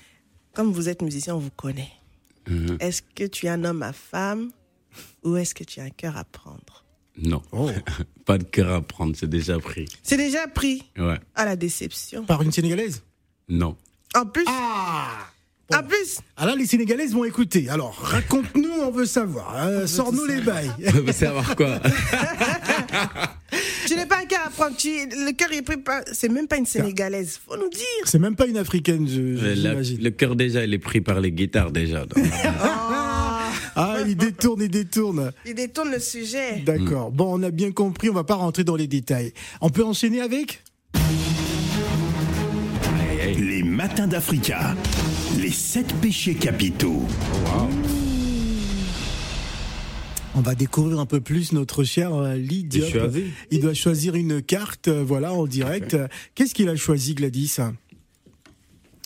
comme 0.55 0.73
vous 0.73 0.89
êtes 0.89 1.03
musicien, 1.03 1.35
on 1.35 1.39
vous 1.39 1.51
connaît. 1.51 1.91
Mhm. 2.49 2.79
Est-ce 2.81 3.03
que 3.15 3.25
tu 3.25 3.45
es 3.47 3.51
un 3.51 3.63
homme 3.65 3.83
à 3.83 3.93
femme? 3.93 4.51
Ou 5.25 5.37
est-ce 5.37 5.55
que 5.55 5.65
tu 5.65 5.81
as 5.81 5.85
un 5.85 5.91
cœur 5.91 6.17
à 6.17 6.25
prendre 6.25 6.85
Non. 7.17 7.43
Oh. 7.53 7.71
Pas 8.25 8.39
de 8.39 8.45
cœur 8.45 8.73
à 8.73 8.81
prendre, 8.81 9.15
c'est 9.17 9.29
déjà 9.31 9.59
pris. 9.59 9.87
C'est 10.03 10.17
déjà 10.17 10.47
pris 10.49 10.83
Ouais. 10.99 11.19
à 11.35 11.45
la 11.45 11.57
déception. 11.57 12.25
Par 12.25 12.43
une 12.43 12.53
sénégalaise 12.53 13.03
Non. 13.49 13.77
En 14.15 14.27
plus, 14.27 14.45
Ah 14.49 15.27
en 15.73 15.85
plus, 15.85 16.19
Ah 16.37 16.47
là, 16.47 16.57
les 16.57 16.67
Sénégalaises 16.67 17.13
vont 17.15 17.23
écouter. 17.23 17.69
Alors, 17.69 17.95
raconte-nous, 17.97 18.73
on 18.83 18.91
veut 18.91 19.07
savoir. 19.07 19.55
Euh, 19.57 19.87
Sors-nous 19.87 20.27
les 20.27 20.41
bails. 20.41 20.69
On 20.89 21.03
veut 21.03 21.13
savoir 21.13 21.55
quoi 21.55 21.79
tu 23.87 23.95
n'es 23.95 24.07
pas 24.07 24.19
un 24.21 24.25
cœur 24.27 24.41
à 24.47 24.51
prendre. 24.51 24.77
Tu, 24.77 24.89
le 24.89 25.31
cœur 25.33 25.53
est 25.53 25.63
pris 25.63 25.77
par. 25.77 26.03
C'est 26.13 26.29
même 26.29 26.49
pas 26.49 26.57
une 26.57 26.67
sénégalaise. 26.67 27.39
Faut 27.47 27.57
nous 27.57 27.69
dire. 27.69 27.85
C'est 28.05 28.19
même 28.19 28.35
pas 28.35 28.49
une 28.49 28.57
africaine, 28.57 29.07
je- 29.09 29.37
je- 29.37 29.47
La- 29.47 29.55
j'imagine. 29.55 30.03
Le 30.03 30.11
cœur 30.11 30.35
déjà, 30.35 30.65
il 30.65 30.75
est 30.75 30.79
pris 30.81 31.01
par 31.01 31.21
les 31.21 31.31
guitares 31.31 31.71
déjà. 31.71 32.05
donc. 32.05 32.19
Ah, 33.77 33.99
il 34.07 34.17
détourne, 34.17 34.63
il 34.63 34.71
détourne. 34.71 35.33
Il 35.47 35.55
détourne 35.55 35.91
le 35.91 36.01
sujet. 36.01 36.63
D'accord. 36.65 37.11
Bon, 37.11 37.39
on 37.39 37.43
a 37.43 37.51
bien 37.51 37.73
compris, 37.73 38.11
on 38.11 38.15
va 38.15 38.25
pas 38.25 38.35
rentrer 38.35 38.65
dans 38.65 38.77
les 38.77 38.87
détails. 38.87 39.33
On 39.61 39.71
peut 39.71 39.85
enchaîner 39.85 40.21
avec? 40.21 40.63
Les 43.39 43.63
matins 43.63 44.07
d'Africa. 44.07 44.75
Les 45.39 45.51
sept 45.51 45.93
péchés 46.01 46.35
capitaux. 46.35 47.07
On 50.35 50.41
va 50.41 50.55
découvrir 50.55 51.01
un 51.01 51.07
peu 51.07 51.21
plus 51.21 51.53
notre 51.53 51.85
cher 51.85 52.15
euh, 52.15 52.37
choisi. 52.91 53.25
Il 53.51 53.61
doit 53.61 53.75
choisir 53.75 54.15
une 54.15 54.41
carte, 54.43 54.89
euh, 54.89 55.03
voilà, 55.05 55.33
en 55.33 55.47
direct. 55.47 55.97
Qu'est-ce 56.35 56.55
qu'il 56.55 56.69
a 56.69 56.77
choisi, 56.77 57.15
Gladys? 57.15 57.57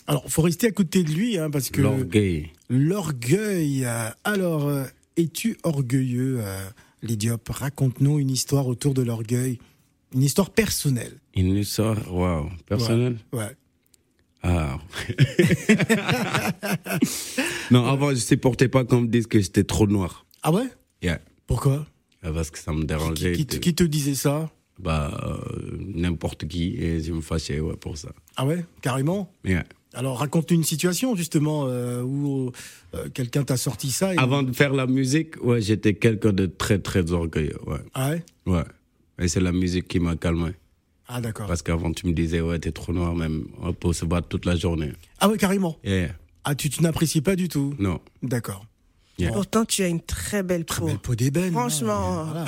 Alors, 0.07 0.23
faut 0.29 0.41
rester 0.43 0.67
à 0.67 0.71
côté 0.71 1.03
de 1.03 1.11
lui, 1.11 1.37
hein, 1.37 1.49
parce 1.49 1.69
que 1.69 1.81
L'orgueil. 1.81 2.51
l'orgueil. 2.69 3.85
euh, 3.85 4.09
Alors, 4.23 4.67
euh, 4.67 4.83
es-tu 5.17 5.57
orgueilleux, 5.63 6.37
euh, 6.41 6.63
Lee 7.01 7.17
Diop 7.17 7.49
Raconte-nous 7.49 8.19
une 8.19 8.29
histoire 8.29 8.67
autour 8.67 8.93
de 8.93 9.01
l'orgueil, 9.01 9.57
une 10.13 10.21
histoire 10.21 10.49
personnelle. 10.51 11.13
Une 11.35 11.55
histoire, 11.55 11.97
waouh, 12.13 12.49
personnelle? 12.67 13.17
Ouais. 13.33 13.49
Ah. 14.43 14.77
non, 17.71 17.85
avant, 17.85 18.11
je 18.11 18.15
supportais 18.19 18.67
pas 18.67 18.85
qu'on 18.85 19.01
me 19.01 19.07
dise 19.07 19.25
que 19.27 19.39
j'étais 19.39 19.63
trop 19.63 19.87
noir. 19.87 20.25
Ah 20.43 20.51
ouais? 20.51 20.67
Yeah. 21.01 21.19
Pourquoi? 21.47 21.87
Ah, 22.21 22.31
Parce 22.31 22.51
que 22.51 22.59
ça 22.59 22.71
me 22.71 22.83
dérangeait. 22.83 23.33
qui 23.33 23.45
te- 23.45 23.55
qui 23.57 23.73
te 23.73 23.83
disait 23.83 24.15
ça? 24.15 24.49
Bah, 24.77 25.17
euh, 25.23 25.77
n'importe 25.79 26.47
qui, 26.47 26.75
et 26.75 27.01
je 27.01 27.11
me 27.13 27.21
fâchais 27.21 27.59
ouais, 27.59 27.75
pour 27.77 27.97
ça. 27.97 28.09
Ah 28.35 28.45
ouais, 28.45 28.65
carrément? 28.81 29.31
Yeah. 29.43 29.63
Alors 29.95 30.19
raconte 30.19 30.51
une 30.51 30.63
situation 30.63 31.15
justement 31.15 31.65
euh, 31.67 32.01
où 32.03 32.51
euh, 32.93 33.09
quelqu'un 33.09 33.43
t'a 33.43 33.57
sorti 33.57 33.91
ça. 33.91 34.13
Et... 34.13 34.17
Avant 34.17 34.43
de 34.43 34.51
faire 34.53 34.73
la 34.73 34.87
musique, 34.87 35.41
ouais, 35.43 35.61
j'étais 35.61 35.93
quelqu'un 35.93 36.33
de 36.33 36.45
très, 36.45 36.79
très 36.79 37.11
orgueilleux. 37.11 37.57
Ouais. 37.65 37.79
Ah 37.93 38.09
ouais? 38.11 38.23
Ouais. 38.45 38.63
Et 39.19 39.27
c'est 39.27 39.39
la 39.39 39.51
musique 39.53 39.87
qui 39.87 39.99
m'a 39.99 40.15
calmé. 40.15 40.51
Ah 41.07 41.21
d'accord. 41.21 41.47
Parce 41.47 41.61
qu'avant, 41.61 41.93
tu 41.93 42.07
me 42.07 42.13
disais, 42.13 42.41
ouais, 42.41 42.59
t'es 42.59 42.71
trop 42.71 42.91
noir, 42.91 43.15
même. 43.15 43.45
On 43.61 43.73
peut 43.73 43.93
se 43.93 44.05
battre 44.05 44.27
toute 44.27 44.45
la 44.45 44.55
journée. 44.55 44.91
Ah 45.19 45.29
ouais, 45.29 45.37
carrément? 45.37 45.77
Yeah. 45.83 46.09
Ah 46.43 46.55
tu, 46.55 46.69
tu 46.69 46.81
n'apprécies 46.81 47.21
pas 47.21 47.35
du 47.35 47.47
tout? 47.47 47.73
Non. 47.79 48.01
D'accord. 48.23 48.65
Yeah. 49.17 49.31
Pourtant, 49.31 49.65
tu 49.65 49.83
as 49.83 49.87
une 49.87 50.01
très 50.01 50.43
belle 50.43 50.65
peau. 50.65 50.87
Belle 50.87 50.99
peau 50.99 51.15
d'ébène. 51.15 51.51
Franchement. 51.53 52.19
hein. 52.21 52.25
Voilà. 52.25 52.45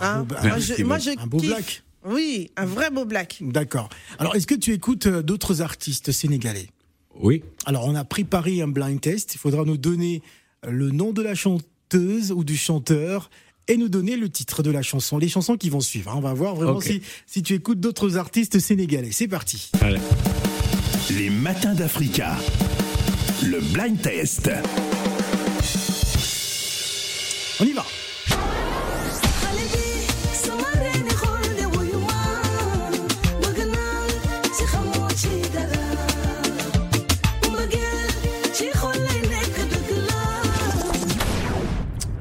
Hein 0.00 0.20
Un 0.20 0.22
beau, 0.22 0.34
moi, 0.42 0.58
je, 0.58 0.82
moi, 0.84 0.98
je 0.98 1.10
un 1.18 1.26
beau 1.26 1.38
kiffe. 1.38 1.50
black. 1.50 1.82
Oui, 2.06 2.50
un 2.56 2.64
vrai 2.64 2.90
beau 2.90 3.04
black. 3.04 3.38
D'accord. 3.40 3.88
Alors 4.18 4.36
est-ce 4.36 4.46
que 4.46 4.54
tu 4.54 4.72
écoutes 4.72 5.06
euh, 5.06 5.22
d'autres 5.22 5.60
artistes 5.60 6.12
sénégalais? 6.12 6.68
Oui. 7.14 7.42
Alors 7.66 7.84
on 7.86 7.94
a 7.94 8.04
préparé 8.04 8.62
un 8.62 8.68
blind 8.68 9.00
test. 9.00 9.34
Il 9.34 9.38
faudra 9.38 9.64
nous 9.64 9.76
donner 9.76 10.22
le 10.66 10.90
nom 10.90 11.12
de 11.12 11.22
la 11.22 11.34
chanteuse 11.34 12.32
ou 12.32 12.44
du 12.44 12.56
chanteur 12.56 13.30
et 13.68 13.76
nous 13.76 13.88
donner 13.88 14.16
le 14.16 14.28
titre 14.30 14.62
de 14.62 14.70
la 14.70 14.82
chanson, 14.82 15.18
les 15.18 15.28
chansons 15.28 15.56
qui 15.56 15.68
vont 15.68 15.80
suivre. 15.80 16.12
On 16.16 16.20
va 16.20 16.32
voir 16.32 16.54
vraiment 16.54 16.80
si, 16.80 17.02
si 17.26 17.42
tu 17.42 17.54
écoutes 17.54 17.80
d'autres 17.80 18.16
artistes 18.16 18.58
sénégalais. 18.58 19.12
C'est 19.12 19.28
parti. 19.28 19.70
Allez. 19.80 20.00
Les 21.10 21.30
matins 21.30 21.74
d'Africa. 21.74 22.36
Le 23.42 23.60
blind 23.72 24.00
test. 24.00 24.50
On 27.60 27.64
y 27.64 27.72
va. 27.72 27.84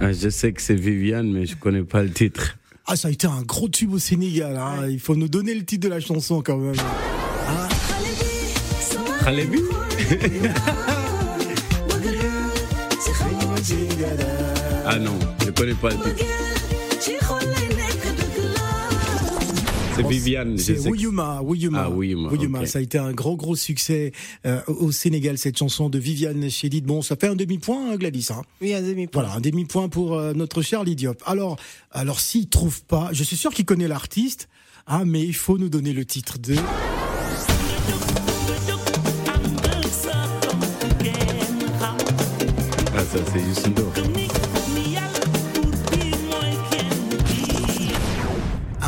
Ah, 0.10 0.14
je 0.14 0.30
sais 0.30 0.54
que 0.54 0.62
c'est 0.62 0.74
Viviane, 0.74 1.30
mais 1.34 1.46
je 1.46 1.58
connais 1.58 1.84
pas 1.84 2.02
le 2.02 2.10
titre. 2.10 2.56
Ah, 2.86 2.96
ça 2.96 3.10
a 3.10 3.12
été 3.12 3.28
un 3.28 3.42
gros 3.42 3.68
tube 3.68 3.92
au 3.92 4.00
Sénégal. 4.00 4.56
hein. 4.56 4.88
Il 4.90 5.02
faut 5.02 5.16
nous 5.18 5.28
donner 5.28 5.54
le 5.54 5.66
titre 5.66 5.84
de 5.86 5.94
la 5.94 6.00
chanson 6.00 6.42
quand 6.42 6.56
même. 6.56 6.76
Khalebi 9.26 9.60
Ah 14.86 14.98
non, 14.98 15.20
je 15.46 15.52
connais 15.52 15.74
pas 15.74 15.90
le 15.90 15.96
titre. 15.96 16.26
C'est 19.98 20.08
Viviane. 20.08 20.58
C'est 20.58 20.88
Wouyouma, 20.88 21.42
Wouyouma. 21.42 21.90
Ah. 22.62 22.66
Ça 22.66 22.80
a 22.80 22.82
été 22.82 22.98
un 22.98 23.12
gros, 23.14 23.36
gros 23.36 23.56
succès 23.56 24.12
euh, 24.46 24.62
au 24.68 24.92
Sénégal, 24.92 25.38
cette 25.38 25.58
chanson 25.58 25.90
de 25.90 25.98
Viviane 25.98 26.50
Chedid. 26.50 26.86
Bon, 26.86 27.02
ça 27.02 27.16
fait 27.16 27.28
un 27.28 27.36
demi-point, 27.36 27.92
hein, 27.92 27.96
Gladys. 27.98 28.28
hein. 28.32 28.42
Oui, 28.62 28.74
un 28.74 28.82
demi-point. 28.82 29.22
Voilà, 29.22 29.38
un 29.38 29.42
demi-point 29.42 29.90
pour 29.90 30.14
euh, 30.16 30.34
notre 30.34 30.62
cher 30.62 30.84
Diop. 30.86 31.22
Alors, 31.26 31.58
alors 31.92 32.20
s'il 32.20 32.48
trouve 32.48 32.84
pas, 32.84 33.10
je 33.12 33.24
suis 33.24 33.38
sûr 33.38 33.52
qu'il 33.52 33.66
connaît 33.66 33.88
l'artiste, 33.88 34.50
hein, 34.88 35.04
mais 35.06 35.24
il 35.24 35.36
faut 35.36 35.58
nous 35.58 35.70
donner 35.70 35.94
le 35.94 36.06
titre 36.06 36.38
de. 36.38 36.56
Ah, 42.96 43.04
ça, 43.04 43.20
c'est 43.32 43.40
Youssou 43.40 44.17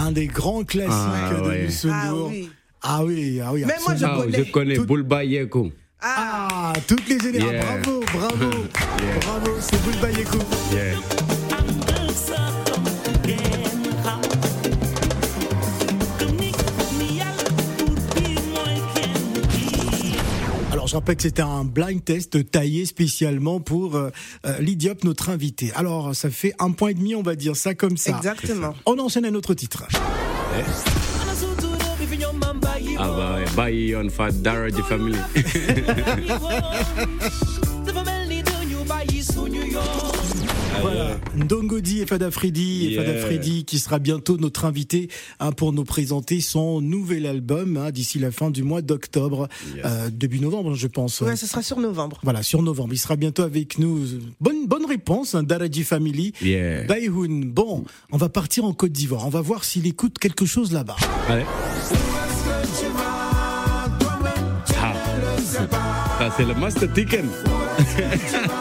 Un 0.10 0.12
des 0.12 0.26
grands 0.26 0.63
classiques 0.63 0.91
Ah, 0.91 1.34
de 1.36 1.48
ouais. 1.48 1.63
Youssou 1.65 1.89
Ah 1.93 2.12
oui. 2.15 2.50
Ah 2.82 3.04
oui, 3.04 3.39
ah 3.45 3.54
oui. 3.54 3.63
Mais 3.67 3.76
moi, 3.86 3.93
je 3.95 4.04
absolument. 4.06 4.13
Ah, 4.17 4.24
connais. 4.24 4.38
je 4.45 4.52
connais 4.52 4.76
Tout- 4.76 4.86
Boulba 4.86 5.24
Yeko. 5.24 5.72
Ah, 6.02 6.74
toutes 6.88 7.08
les 7.10 7.19
générations. 7.19 7.52
Yeah. 7.52 7.78
Bravo, 7.84 8.00
bravo, 8.12 8.45
Yeah. 8.50 9.19
bravo. 9.22 9.52
C'est 9.60 9.84
Boulba 9.84 10.10
Yeko. 10.12 10.38
Yeah. 10.74 11.29
Je 20.89 20.95
rappelle 20.95 21.17
que 21.17 21.21
c'était 21.21 21.43
un 21.43 21.65
blind 21.65 22.04
test 22.04 22.49
taillé 22.49 22.88
spécialement 22.88 23.60
pour 23.60 23.95
euh, 23.95 24.10
euh, 24.47 24.58
Lydiop, 24.60 25.04
notre 25.04 25.30
invité. 25.30 25.71
Alors, 25.75 26.15
ça 26.15 26.32
fait 26.32 26.54
un 26.58 26.71
point 26.71 26.89
et 26.89 26.93
demi, 26.95 27.13
on 27.13 27.21
va 27.21 27.36
dire 27.36 27.56
ça 27.56 27.75
comme 27.75 27.95
ça. 27.95 28.17
Exactement. 28.17 28.73
On 28.88 28.97
enchaîne 28.97 29.25
un 29.25 29.36
autre 29.36 29.54
titre. 29.54 29.84
Ah 33.02 33.08
bah 33.08 33.36
ouais, 33.36 33.45
Bayi 33.56 33.95
on 33.95 34.10
Fat 34.10 34.32
Daradi 34.32 34.82
Family. 34.82 35.15
Voilà, 40.82 41.18
Ndongodi 41.36 42.02
et 42.02 42.06
Fada 42.06 42.32
Freddy, 42.32 42.94
et. 42.94 42.96
Fada 42.98 43.13
Freddy 43.15 43.65
qui 43.65 43.80
sera 43.80 44.00
bientôt 44.00 44.38
notre 44.38 44.65
invité 44.65 45.10
hein, 45.39 45.52
pour 45.52 45.74
nous 45.74 45.84
présenter 45.84 46.42
son 46.42 46.82
nouvel 46.82 47.26
album 47.26 47.78
hein, 47.78 47.92
d'ici 47.92 48.20
la 48.20 48.32
fin 48.32 48.50
du 48.52 48.63
mois 48.63 48.82
d'octobre, 48.82 49.48
Yes. 49.76 49.86
euh, 49.86 50.10
début 50.12 50.39
novembre 50.39 50.76
je 50.76 50.88
pense. 50.88 51.22
Ouais, 51.22 51.36
ce 51.36 51.46
sera 51.48 51.62
sur 51.62 51.80
novembre. 51.80 52.20
Voilà, 52.24 52.44
sur 52.44 52.62
novembre. 52.62 52.94
Il 52.94 52.98
sera 53.00 53.15
bientôt 53.15 53.44
avec 53.44 53.78
nous. 53.80 54.00
Bonne, 54.39 54.68
bonne 54.68 54.86
réponse, 54.86 55.36
hein, 55.36 55.44
Daraji 55.44 55.84
Family. 55.84 56.34
Yeah. 56.42 56.84
Bon, 57.48 57.84
on 58.12 58.18
va 58.18 58.30
partir 58.30 58.65
en 58.65 58.74
Côte 58.74 58.92
d'Ivoire. 58.92 59.26
On 59.26 59.30
va 59.30 59.42
voir 59.42 59.63
s'il 59.63 59.86
écoute 59.88 60.18
quelque 60.20 60.46
chose 60.46 60.72
là-bas. 60.72 60.96
Allez. 61.28 61.46
Ah. 64.82 64.94
Ça, 66.20 66.34
c'est 66.38 66.46
le 66.46 66.54
Master 66.56 66.92
Ticken. 66.94 67.26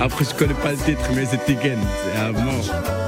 Après, 0.00 0.24
je 0.24 0.34
connais 0.34 0.54
pas 0.54 0.72
le 0.72 0.78
titre, 0.78 1.04
mais 1.14 1.24
c'est 1.24 1.44
Ticken. 1.44 1.78
C'est 2.04 2.20
à 2.20 2.32
mort. 2.32 3.05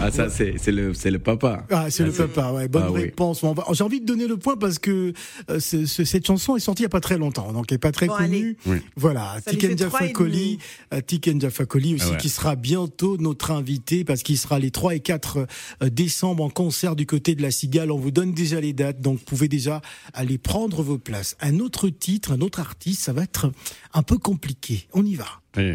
Ah, 0.00 0.12
ça, 0.12 0.30
c'est 0.30 0.54
c'est 0.58 0.70
le, 0.70 0.94
c'est 0.94 1.10
le 1.10 1.18
papa. 1.18 1.66
Ah, 1.70 1.90
c'est 1.90 2.04
le 2.04 2.12
Ça, 2.12 2.28
papa, 2.28 2.52
ouais. 2.52 2.68
Bonne 2.68 2.84
Ah 2.86 2.92
réponse. 2.92 3.44
J'ai 3.72 3.82
envie 3.82 4.00
de 4.00 4.06
donner 4.06 4.28
le 4.28 4.36
point 4.36 4.56
parce 4.56 4.78
que 4.78 5.12
euh, 5.50 5.58
cette 5.58 6.24
chanson 6.24 6.54
est 6.56 6.60
sortie 6.60 6.82
il 6.82 6.84
y 6.84 6.86
a 6.86 6.88
pas 6.90 7.00
très 7.00 7.18
longtemps, 7.18 7.52
donc 7.52 7.66
elle 7.70 7.76
est 7.76 7.78
pas 7.78 7.90
très 7.90 8.06
Bon, 8.06 8.14
connue. 8.16 8.56
Oui. 8.66 8.78
Voilà, 8.94 9.36
Tiken 9.44 9.76
Jafakoli, 9.76 10.30
demi. 10.32 10.58
euh, 10.94 11.00
Tiken 11.04 11.40
Jafakoli 11.40 11.94
aussi, 11.96 12.04
Ah 12.06 12.10
ouais. 12.12 12.16
qui 12.18 12.28
sera 12.28 12.54
bientôt 12.54 13.16
notre 13.18 13.50
invité 13.50 14.04
parce 14.04 14.22
qu'il 14.22 14.38
sera 14.38 14.60
les 14.60 14.70
3 14.70 14.94
et 14.94 15.00
4 15.00 15.46
euh, 15.82 15.90
décembre 15.90 16.44
en 16.44 16.50
concert 16.50 16.94
du 16.94 17.04
côté 17.04 17.34
de 17.34 17.42
la 17.42 17.50
Cigale. 17.50 17.90
On 17.90 17.98
vous 17.98 18.12
donne 18.12 18.32
déjà 18.32 18.60
les 18.60 18.72
dates, 18.72 19.00
donc 19.00 19.18
vous 19.18 19.24
pouvez 19.24 19.48
déjà 19.48 19.82
aller 20.14 20.38
prendre 20.38 20.80
vos 20.80 20.98
places. 20.98 21.36
Un 21.40 21.58
autre 21.58 21.88
titre, 21.88 22.30
un 22.32 22.40
autre 22.40 22.60
artiste, 22.60 23.02
ça 23.02 23.12
va 23.12 23.24
être 23.24 23.50
un 23.94 24.02
peu 24.04 24.16
compliqué. 24.16 24.86
On 24.92 25.04
y 25.04 25.16
va. 25.16 25.26
Oui. 25.56 25.74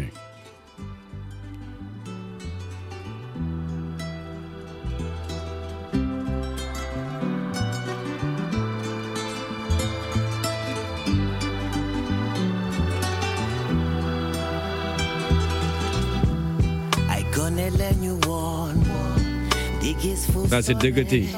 Ça, 20.48 20.62
c'est 20.62 20.74
Degoti. 20.78 21.28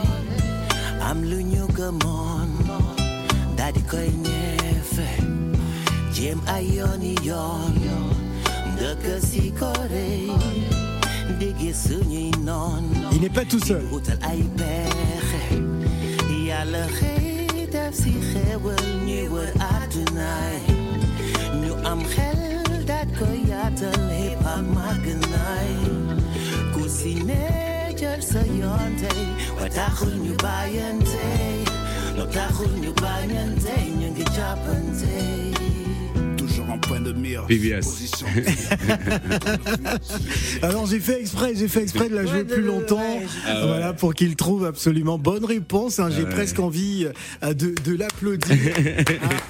Am 1.08 1.22
lu 1.24 1.42
ñu 1.44 1.64
gëmoon 1.76 2.50
daal 3.56 3.72
di 3.72 3.82
koy 3.90 4.10
ñeefe 4.24 5.06
jéem 6.14 6.40
ay 6.54 6.64
yooni 6.76 7.14
yoon 7.24 7.74
dëkk 8.78 9.04
si 9.22 9.52
kore 9.52 10.06
Il 13.12 13.20
n'est 13.20 13.28
pas 13.30 13.44
tout 13.44 13.60
seul. 13.60 13.84
Just 27.96 28.34
of 28.34 28.46
your 28.54 28.76
day. 28.98 29.24
What 29.56 29.74
a 29.74 29.80
whole 29.80 30.10
new 30.10 30.36
buy 30.36 30.66
and 30.66 31.02
day. 31.02 31.64
Not 32.14 32.36
a 32.36 32.42
whole 32.52 32.66
new 32.66 32.92
buy 32.92 33.20
and 33.20 33.58
day. 33.62 33.88
Young 33.88 34.14
chap 34.34 34.58
and 34.66 35.00
day. 35.00 35.65
En 36.76 36.80
point 36.80 37.00
de 37.00 37.12
mire. 37.12 37.44
PBS. 37.46 37.84
Position. 37.84 38.26
Alors 40.62 40.86
j'ai 40.86 41.00
fait 41.00 41.20
exprès, 41.20 41.52
j'ai 41.54 41.68
fait 41.68 41.82
exprès 41.82 42.08
de 42.08 42.14
la 42.14 42.26
jouer 42.26 42.44
plus 42.44 42.62
longtemps, 42.62 43.00
Ah 43.46 43.54
ouais. 43.54 43.66
voilà 43.66 43.92
pour 43.92 44.14
qu'il 44.14 44.36
trouve 44.36 44.64
absolument 44.66 45.18
bonne 45.18 45.44
réponse. 45.44 45.98
hein. 45.98 46.08
J'ai 46.14 46.24
Ouais. 46.24 46.30
presque 46.30 46.58
envie 46.58 47.06
euh, 47.42 47.54
de, 47.54 47.74
de 47.84 47.96
l'applaudir. 47.96 48.56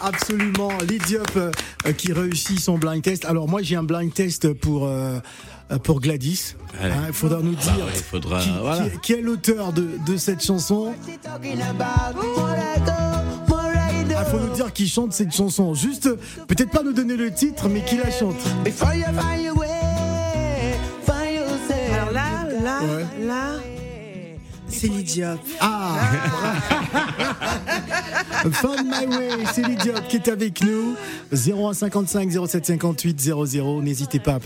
Ah, 0.00 0.08
absolument, 0.08 0.70
Lydiop 0.88 1.30
euh, 1.36 1.50
qui 1.96 2.12
réussit 2.12 2.58
son 2.60 2.78
blind 2.78 3.02
test. 3.02 3.24
Alors 3.24 3.48
moi 3.48 3.62
j'ai 3.62 3.76
un 3.76 3.82
blind 3.82 4.12
test 4.12 4.52
pour 4.52 4.86
euh, 4.86 5.18
pour 5.82 6.00
Gladys. 6.00 6.54
Hein, 6.80 6.90
il 7.08 7.12
faudra 7.12 7.40
nous 7.40 7.54
dire 7.54 7.72
ouais, 7.78 7.92
il 7.94 8.02
faudra- 8.02 8.40
qui, 8.40 8.50
voilà. 8.60 8.88
qui- 8.90 8.98
qui 9.00 9.12
est 9.14 9.20
l'auteur 9.22 9.72
de, 9.72 9.86
de 10.06 10.16
cette 10.16 10.44
chanson. 10.44 10.94
Nous 14.40 14.54
dire 14.54 14.72
qui 14.72 14.88
chante 14.88 15.12
cette 15.12 15.34
chanson. 15.34 15.74
Juste, 15.74 16.08
peut-être 16.46 16.70
pas 16.70 16.82
nous 16.82 16.92
donner 16.92 17.16
le 17.16 17.32
titre, 17.32 17.68
mais 17.68 17.82
qui 17.82 17.96
la 17.96 18.10
chante. 18.10 18.36
Before 18.64 18.94
you 18.94 19.04
find 19.04 19.44
your 19.44 19.56
way, 19.58 19.68
find 21.04 21.34
yourself. 21.34 21.92
Alors 21.94 22.12
là, 22.12 22.44
là, 22.62 22.80
Ouais. 22.82 23.06
là, 23.26 23.54
c'est 24.68 24.88
l'idiot. 24.88 25.36
Ah 25.60 25.96
Find 28.52 28.84
My 28.86 29.06
Way, 29.16 29.28
c'est 29.54 29.66
l'idiot 29.66 29.94
qui 30.08 30.16
est 30.16 30.28
avec 30.28 30.62
nous. 30.62 30.94
0155 31.32 32.30
0758 32.30 33.20
00. 33.20 33.82
N'hésitez 33.82 34.18
pas 34.18 34.34
à 34.34 34.40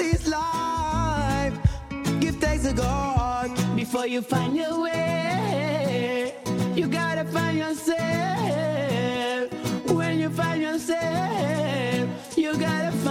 this 0.00 0.26
life. 0.26 1.54
Give 2.20 2.36
thanks 2.36 2.64
to 2.64 2.72
God 2.72 3.50
before 3.76 4.06
you 4.06 4.22
find 4.22 4.56
your 4.56 4.82
way. 4.82 6.34
You 6.74 6.86
gotta 6.88 7.24
find 7.24 7.58
yourself. 7.58 8.00
When 9.90 10.18
you 10.18 10.30
find 10.30 10.62
yourself, 10.62 12.08
you 12.36 12.56
gotta 12.56 12.92
find, 13.04 13.09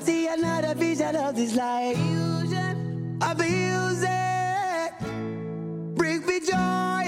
can 0.00 0.06
see 0.06 0.26
another 0.28 0.74
vision 0.74 1.16
of 1.16 1.34
this 1.34 1.54
life. 1.54 1.96
A 3.22 3.34
music, 3.34 4.92
bring 5.94 6.26
me 6.26 6.40
joy. 6.40 7.02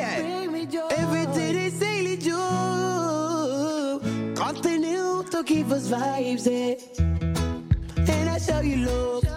Everything 0.91 1.57
is 1.57 1.79
daily 1.79 2.17
joy. 2.17 3.99
Continue 4.35 5.23
to 5.31 5.43
give 5.45 5.73
us 5.73 5.89
vibes, 5.89 6.47
eh? 6.47 6.77
and 6.99 8.29
I 8.29 8.39
show 8.39 8.61
you 8.61 8.87
love. 8.87 9.32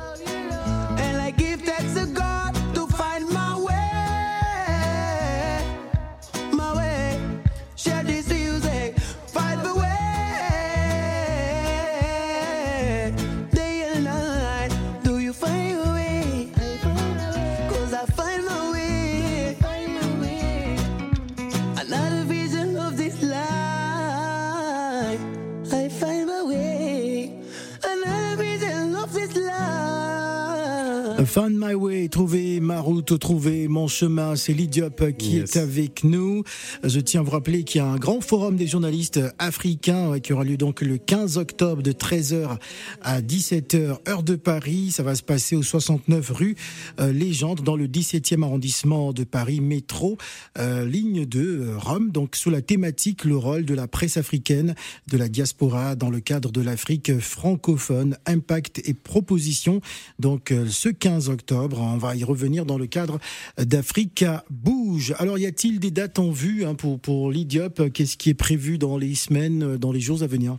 Find 31.25 31.57
My 31.57 31.73
Way, 31.73 32.09
trouver 32.09 32.59
ma 32.59 32.79
route, 32.79 33.17
trouver 33.19 33.67
mon 33.67 33.87
chemin, 33.87 34.35
c'est 34.35 34.53
l'Idiop 34.53 35.11
qui 35.17 35.37
Yes. 35.37 35.55
est 35.55 35.59
avec 35.59 36.03
nous. 36.03 36.43
Je 36.83 36.99
tiens 36.99 37.21
à 37.21 37.23
vous 37.23 37.31
rappeler 37.31 37.63
qu'il 37.63 37.79
y 37.79 37.83
a 37.83 37.87
un 37.87 37.95
grand 37.97 38.21
forum 38.21 38.55
des 38.57 38.67
journalistes 38.67 39.19
africains 39.39 40.19
qui 40.19 40.33
aura 40.33 40.43
lieu 40.43 40.55
donc 40.57 40.81
le 40.81 40.97
15 40.97 41.37
octobre 41.37 41.81
de 41.81 41.91
13h 41.91 42.57
à 43.01 43.21
17h, 43.21 43.97
heure 44.07 44.23
de 44.23 44.35
Paris. 44.35 44.91
Ça 44.91 45.03
va 45.03 45.15
se 45.15 45.23
passer 45.23 45.55
au 45.55 45.63
69 45.63 46.29
rue 46.31 46.55
euh, 46.99 47.11
Légende 47.11 47.61
dans 47.61 47.75
le 47.75 47.87
17e 47.87 48.43
arrondissement 48.43 49.11
de 49.11 49.23
Paris, 49.23 49.61
métro, 49.61 50.17
euh, 50.59 50.85
ligne 50.85 51.25
de 51.25 51.41
euh, 51.41 51.77
Rome, 51.77 52.11
donc 52.11 52.35
sous 52.35 52.49
la 52.49 52.61
thématique 52.61 53.25
le 53.25 53.35
rôle 53.37 53.65
de 53.65 53.73
la 53.73 53.87
presse 53.87 54.17
africaine, 54.17 54.75
de 55.07 55.17
la 55.17 55.27
diaspora 55.27 55.95
dans 55.95 56.09
le 56.09 56.19
cadre 56.19 56.51
de 56.51 56.61
l'Afrique 56.61 57.19
francophone, 57.19 58.17
impact 58.25 58.81
et 58.85 58.93
propositions. 58.93 59.81
Donc 60.19 60.53
ce 60.69 60.89
15 60.89 61.14
octobre, 61.27 61.79
on 61.79 61.97
va 61.97 62.15
y 62.15 62.23
revenir 62.23 62.65
dans 62.65 62.77
le 62.77 62.87
cadre 62.87 63.19
d'Africa 63.57 64.43
Bouge. 64.49 65.13
Alors 65.19 65.37
y 65.37 65.45
a-t-il 65.45 65.79
des 65.79 65.91
dates 65.91 66.19
en 66.19 66.31
vue 66.31 66.65
hein, 66.65 66.75
pour, 66.75 66.99
pour 66.99 67.31
l'Idiop 67.31 67.91
Qu'est-ce 67.91 68.17
qui 68.17 68.29
est 68.29 68.35
prévu 68.35 68.77
dans 68.77 68.97
les 68.97 69.15
semaines, 69.15 69.77
dans 69.77 69.91
les 69.91 69.99
jours 69.99 70.23
à 70.23 70.27
venir? 70.27 70.57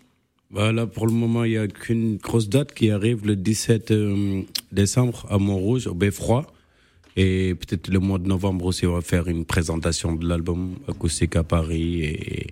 Bah, 0.50 0.72
là, 0.72 0.86
pour 0.86 1.06
le 1.06 1.12
moment, 1.12 1.44
il 1.44 1.50
n'y 1.52 1.56
a 1.56 1.66
qu'une 1.66 2.16
grosse 2.16 2.48
date 2.48 2.72
qui 2.72 2.90
arrive 2.90 3.26
le 3.26 3.34
17 3.34 3.90
euh, 3.90 4.42
décembre 4.70 5.26
à 5.28 5.38
Montrouge, 5.38 5.86
au 5.86 5.94
Beffroi. 5.94 6.46
Et 7.16 7.54
peut-être 7.54 7.88
le 7.88 7.98
mois 7.98 8.18
de 8.18 8.28
novembre 8.28 8.66
aussi, 8.66 8.86
on 8.86 8.92
va 8.92 9.00
faire 9.00 9.26
une 9.26 9.44
présentation 9.44 10.14
de 10.14 10.28
l'album 10.28 10.76
acoustique 10.86 11.34
à 11.34 11.42
Paris. 11.42 12.02
Et 12.02 12.46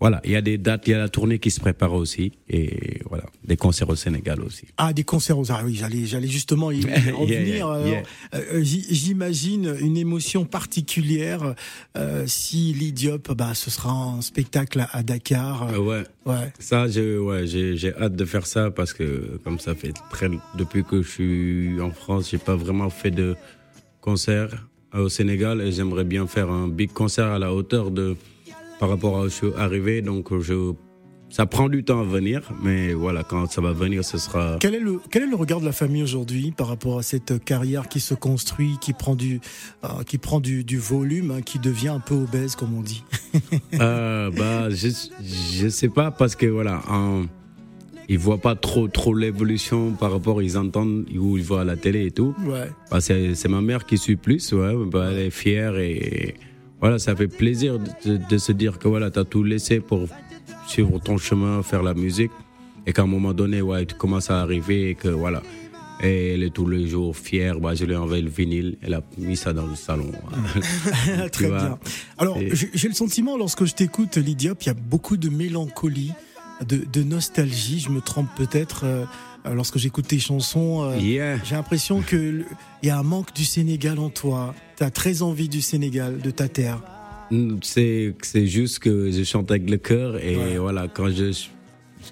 voilà, 0.00 0.20
il 0.24 0.30
y 0.30 0.36
a 0.36 0.40
des 0.40 0.58
dates, 0.58 0.86
il 0.86 0.90
y 0.92 0.94
a 0.94 0.98
la 0.98 1.08
tournée 1.08 1.38
qui 1.40 1.50
se 1.50 1.58
prépare 1.58 1.92
aussi. 1.92 2.32
Et 2.48 3.00
voilà, 3.08 3.24
des 3.44 3.56
concerts 3.56 3.88
au 3.88 3.96
Sénégal 3.96 4.40
aussi. 4.42 4.66
Ah, 4.76 4.92
des 4.92 5.02
concerts 5.02 5.38
aux 5.38 5.50
ah 5.50 5.62
oui, 5.64 5.74
j'allais, 5.74 6.06
j'allais 6.06 6.28
justement 6.28 6.70
y 6.70 6.82
revenir. 6.82 7.28
yeah, 7.28 7.66
Alors, 7.66 7.86
yeah. 7.86 8.02
euh, 8.34 8.62
J'imagine 8.62 9.76
une 9.80 9.96
émotion 9.96 10.44
particulière 10.44 11.54
euh, 11.96 12.24
si 12.26 12.72
l'Idiop, 12.74 13.32
bah, 13.32 13.54
ce 13.54 13.70
sera 13.70 13.90
un 13.90 14.20
spectacle 14.20 14.86
à, 14.92 15.02
Dakar. 15.02 15.68
Euh, 15.74 15.78
ouais. 15.78 16.04
Ouais. 16.26 16.52
Ça, 16.60 16.86
je, 16.88 17.18
ouais, 17.18 17.46
j'ai, 17.46 17.76
j'ai 17.76 17.94
hâte 17.96 18.14
de 18.14 18.24
faire 18.24 18.46
ça 18.46 18.70
parce 18.70 18.92
que 18.92 19.40
comme 19.42 19.58
ça 19.58 19.74
fait 19.74 19.94
très 20.10 20.28
depuis 20.56 20.84
que 20.84 21.02
je 21.02 21.08
suis 21.08 21.80
en 21.80 21.90
France, 21.90 22.30
j'ai 22.30 22.38
pas 22.38 22.54
vraiment 22.54 22.90
fait 22.90 23.10
de 23.10 23.34
concert 24.00 24.68
au 24.94 25.08
Sénégal 25.08 25.60
et 25.60 25.72
j'aimerais 25.72 26.04
bien 26.04 26.26
faire 26.26 26.50
un 26.50 26.68
big 26.68 26.92
concert 26.92 27.26
à 27.26 27.38
la 27.38 27.52
hauteur 27.52 27.90
de 27.90 28.16
par 28.78 28.88
rapport 28.88 29.22
à 29.22 29.28
suis 29.30 29.48
arrivé. 29.56 30.02
Donc 30.02 30.38
je, 30.40 30.72
ça 31.30 31.46
prend 31.46 31.68
du 31.68 31.84
temps 31.84 32.00
à 32.00 32.04
venir, 32.04 32.42
mais 32.62 32.94
voilà, 32.94 33.22
quand 33.22 33.50
ça 33.50 33.60
va 33.60 33.72
venir, 33.72 34.04
ce 34.04 34.18
sera. 34.18 34.56
Quel 34.60 34.74
est 34.74 34.80
le 34.80 34.98
quel 35.10 35.24
est 35.24 35.26
le 35.26 35.36
regard 35.36 35.60
de 35.60 35.66
la 35.66 35.72
famille 35.72 36.02
aujourd'hui 36.02 36.52
par 36.56 36.68
rapport 36.68 36.98
à 36.98 37.02
cette 37.02 37.44
carrière 37.44 37.88
qui 37.88 38.00
se 38.00 38.14
construit, 38.14 38.76
qui 38.80 38.92
prend 38.92 39.14
du 39.14 39.40
euh, 39.84 39.88
qui 40.06 40.18
prend 40.18 40.40
du, 40.40 40.64
du 40.64 40.78
volume, 40.78 41.30
hein, 41.30 41.42
qui 41.42 41.58
devient 41.58 41.88
un 41.88 42.00
peu 42.00 42.14
obèse 42.14 42.56
comme 42.56 42.74
on 42.76 42.82
dit? 42.82 43.04
Euh, 43.80 44.30
bah, 44.30 44.70
je, 44.70 44.88
je 45.60 45.68
sais 45.68 45.88
pas 45.88 46.10
parce 46.10 46.34
que 46.34 46.46
voilà, 46.46 46.82
ils 48.08 48.18
voient 48.18 48.38
pas 48.38 48.56
trop 48.56 48.88
trop 48.88 49.14
l'évolution 49.14 49.92
par 49.92 50.10
rapport, 50.12 50.42
ils 50.42 50.56
entendent 50.56 51.06
ou 51.14 51.36
ils 51.36 51.44
voient 51.44 51.60
à 51.60 51.64
la 51.64 51.76
télé 51.76 52.06
et 52.06 52.10
tout. 52.10 52.34
Ouais. 52.44 52.68
Bah, 52.90 53.00
c'est 53.00 53.34
c'est 53.34 53.48
ma 53.48 53.60
mère 53.60 53.84
qui 53.84 53.98
suit 53.98 54.16
plus, 54.16 54.52
ouais. 54.52 54.74
Bah, 54.90 55.08
elle 55.12 55.18
est 55.18 55.30
fière 55.30 55.78
et 55.78 56.34
voilà, 56.80 56.98
ça 56.98 57.14
fait 57.16 57.28
plaisir 57.28 57.78
de, 58.04 58.16
de 58.16 58.38
se 58.38 58.52
dire 58.52 58.78
que 58.78 58.88
voilà, 58.88 59.10
t'as 59.10 59.24
tout 59.24 59.42
laissé 59.42 59.80
pour 59.80 60.06
suivre 60.66 60.98
ton 61.00 61.16
chemin, 61.18 61.62
faire 61.62 61.82
la 61.82 61.94
musique, 61.94 62.30
et 62.86 62.92
qu'à 62.92 63.02
un 63.02 63.06
moment 63.06 63.32
donné, 63.34 63.60
ouais, 63.62 63.84
tu 63.86 63.94
commences 63.94 64.30
à 64.30 64.40
arriver 64.40 64.90
et 64.90 64.94
que 64.94 65.08
voilà. 65.08 65.42
Et 66.00 66.34
elle 66.34 66.44
est 66.44 66.50
tous 66.54 66.68
les 66.68 66.86
jours 66.86 67.16
fière. 67.16 67.58
Bah, 67.58 67.74
je 67.74 67.84
lui 67.84 67.94
ai 67.94 67.96
envoyé 67.96 68.22
le 68.22 68.30
vinyle. 68.30 68.76
Elle 68.82 68.94
a 68.94 69.02
mis 69.18 69.36
ça 69.36 69.52
dans 69.52 69.66
le 69.66 69.74
salon. 69.74 70.12
Tu 71.24 71.30
Très 71.32 71.48
bien. 71.48 71.78
Alors, 72.18 72.38
Et- 72.38 72.50
j'ai 72.54 72.86
le 72.88 72.94
sentiment, 72.94 73.36
lorsque 73.36 73.64
je 73.64 73.74
t'écoute, 73.74 74.16
l'Idiop, 74.16 74.62
il 74.62 74.66
y 74.66 74.70
a 74.70 74.74
beaucoup 74.74 75.16
de 75.16 75.28
mélancolie, 75.28 76.12
de, 76.66 76.84
de 76.92 77.02
nostalgie. 77.02 77.80
Je 77.80 77.90
me 77.90 78.00
trompe 78.00 78.28
peut-être 78.36 78.82
euh, 78.84 79.04
lorsque 79.52 79.78
j'écoute 79.78 80.06
tes 80.06 80.20
chansons. 80.20 80.84
euh, 80.84 80.96
Yeah. 80.98 81.38
J'ai 81.44 81.56
l'impression 81.56 82.00
que 82.00 82.14
le- 82.16 82.44
il 82.84 82.86
y 82.86 82.90
a 82.90 82.98
un 82.98 83.02
manque 83.02 83.34
du 83.34 83.44
Sénégal 83.44 83.98
en 83.98 84.08
toi. 84.10 84.54
Tu 84.78 84.84
as 84.84 84.90
très 84.90 85.22
envie 85.22 85.48
du 85.48 85.60
Sénégal, 85.60 86.18
de 86.20 86.30
ta 86.30 86.48
terre. 86.48 86.80
Mm, 87.32 87.56
C'est 87.62 88.14
c'est 88.22 88.46
juste 88.46 88.78
que 88.78 89.10
je 89.10 89.22
chante 89.24 89.50
avec 89.50 89.68
le 89.68 89.76
cœur 89.76 90.16
et 90.22 90.36
Ouais. 90.36 90.58
voilà 90.58 90.86
quand 90.88 91.10
je 91.10 91.32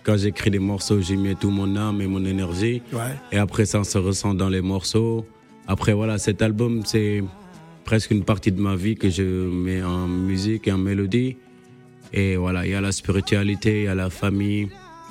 quand 0.02 0.16
j'écris 0.18 0.50
des 0.50 0.58
morceaux, 0.58 1.00
j'y 1.00 1.16
mets 1.16 1.36
tout 1.36 1.50
mon 1.50 1.74
âme 1.76 2.00
et 2.02 2.06
mon 2.08 2.24
énergie. 2.24 2.82
Ouais. 2.92 3.14
Et 3.32 3.38
après 3.38 3.64
ça 3.66 3.82
se 3.84 3.98
ressent 3.98 4.34
dans 4.34 4.48
les 4.48 4.60
morceaux. 4.62 5.24
Après 5.68 5.92
voilà, 5.94 6.18
cet 6.18 6.42
album 6.42 6.82
c'est 6.84 7.22
presque 7.84 8.10
une 8.10 8.24
partie 8.24 8.50
de 8.52 8.60
ma 8.60 8.74
vie 8.76 8.96
que 8.96 9.08
je 9.08 9.22
mets 9.22 9.82
en 9.82 10.06
musique 10.08 10.66
et 10.68 10.72
en 10.72 10.78
mélodie. 10.78 11.36
Et 12.12 12.36
voilà, 12.36 12.66
il 12.66 12.72
y 12.72 12.74
a 12.74 12.80
la 12.80 12.92
spiritualité, 12.92 13.82
il 13.82 13.84
y 13.84 13.88
a 13.88 13.94
la 13.94 14.10
famille, 14.10 14.68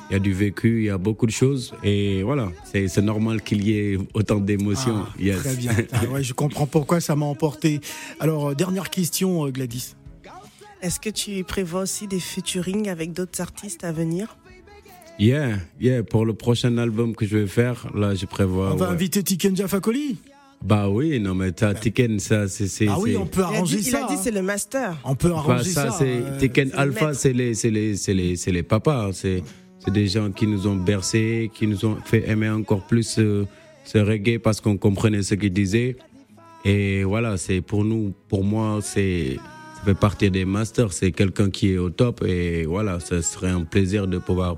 il 0.10 0.14
y 0.14 0.16
a 0.16 0.20
du 0.20 0.34
vécu, 0.34 0.82
il 0.82 0.86
y 0.86 0.90
a 0.90 0.98
beaucoup 0.98 1.26
de 1.26 1.32
choses. 1.32 1.74
Et 1.84 2.22
voilà, 2.24 2.52
c'est 2.74 2.98
normal 3.02 3.42
qu'il 3.42 3.68
y 3.68 3.78
ait 3.78 3.98
autant 4.14 4.38
d'émotions. 4.40 5.04
Ah, 5.08 5.14
Yes. 5.20 5.40
Très 5.40 5.56
bien. 5.56 5.72
Ah 5.94 6.06
ouais, 6.06 6.24
je 6.24 6.34
comprends 6.34 6.68
pourquoi 6.68 7.00
ça 7.02 7.16
m'a 7.16 7.26
emporté. 7.26 7.80
Alors, 8.20 8.50
euh, 8.50 8.54
dernière 8.56 8.90
question, 8.90 9.46
euh, 9.46 9.52
Gladys. 9.52 9.96
Est-ce 10.82 11.00
que 11.00 11.10
tu 11.10 11.44
prévois 11.44 11.82
aussi 11.82 12.08
des 12.08 12.20
featuring 12.20 12.90
avec 12.90 13.12
d'autres 13.14 13.42
artistes 13.42 13.84
à 13.84 13.92
venir? 13.92 14.38
Yeah, 15.18 15.58
yeah, 15.80 16.04
pour 16.04 16.26
le 16.26 16.34
prochain 16.34 16.78
album 16.78 17.16
que 17.16 17.26
je 17.26 17.38
vais 17.38 17.48
faire, 17.48 17.88
là, 17.96 18.14
je 18.14 18.26
prévois. 18.26 18.72
On 18.74 18.76
va 18.76 18.88
ouais. 18.88 18.92
inviter 18.94 19.24
Tiken 19.24 19.56
Jafakoli? 19.56 20.18
Bah 20.64 20.90
oui, 20.90 21.20
non, 21.20 21.34
mais 21.36 21.52
t'as 21.54 21.74
Tiken, 21.74 22.20
ça, 22.20 22.48
c'est. 22.48 22.68
c'est- 22.68 22.88
Ah 22.90 22.98
oui, 23.00 23.16
on 23.18 23.26
peut 23.26 23.42
Il 23.42 23.56
arranger 23.56 23.78
dit, 23.78 23.84
il 23.88 23.92
ça. 23.92 24.06
a 24.06 24.08
dit 24.08 24.16
hein. 24.16 24.20
c'est 24.22 24.32
le 24.32 24.42
master. 24.42 24.98
On 25.06 25.16
peut 25.16 25.30
Bah, 25.30 25.38
arranger 25.38 25.70
ça, 25.70 25.90
ça. 25.92 26.04
euh, 26.04 26.38
Tiken 26.40 26.72
Alpha, 26.74 27.14
c'est 27.14 27.34
les, 27.34 27.54
c'est 27.54 27.70
les, 27.72 27.96
c'est 27.96 28.14
les, 28.14 28.36
c'est 28.36 28.52
les 28.52 28.64
papas. 28.64 29.08
hein. 29.08 29.12
C'est, 29.14 29.42
c'est 29.86 29.92
des 29.94 30.08
gens 30.08 30.32
qui 30.32 30.48
nous 30.48 30.68
ont 30.68 30.76
bercés, 30.76 31.52
qui 31.54 31.68
nous 31.68 31.86
ont 31.86 31.98
fait 32.04 32.28
aimer 32.30 32.50
encore 32.50 32.86
plus 32.88 33.20
euh, 33.20 33.46
ce 33.84 34.00
reggae 34.00 34.40
parce 34.40 34.60
qu'on 34.62 34.78
comprenait 34.78 35.22
ce 35.22 35.36
qu'ils 35.36 35.54
disaient. 35.54 35.96
Et 36.64 37.04
voilà, 37.04 37.38
c'est 37.38 37.62
pour 37.62 37.84
nous, 37.86 38.14
pour 38.28 38.44
moi, 38.44 38.80
c'est. 38.82 39.38
Ça 39.76 39.82
fait 39.92 39.94
partie 40.00 40.32
des 40.32 40.46
masters. 40.46 40.92
C'est 40.94 41.12
quelqu'un 41.12 41.52
qui 41.52 41.74
est 41.74 41.78
au 41.78 41.92
top. 41.92 42.24
Et 42.26 42.66
voilà, 42.66 43.00
ce 43.00 43.22
serait 43.22 43.52
un 43.52 43.64
plaisir 43.64 44.08
de 44.08 44.18
pouvoir 44.18 44.58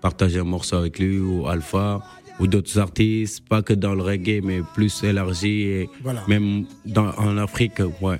partager 0.00 0.38
un 0.38 0.44
morceau 0.44 0.76
avec 0.76 1.00
lui 1.00 1.18
ou 1.18 1.48
Alpha 1.48 2.00
ou 2.38 2.46
d'autres 2.46 2.78
artistes, 2.78 3.42
pas 3.48 3.62
que 3.62 3.72
dans 3.72 3.96
le 3.96 4.02
reggae, 4.02 4.40
mais 4.44 4.60
plus 4.74 5.02
élargi 5.02 5.62
et 5.62 5.90
Voilà. 6.04 6.22
même 6.28 6.66
dans, 6.86 7.10
en 7.16 7.36
Afrique, 7.36 7.80
ouais. 8.00 8.18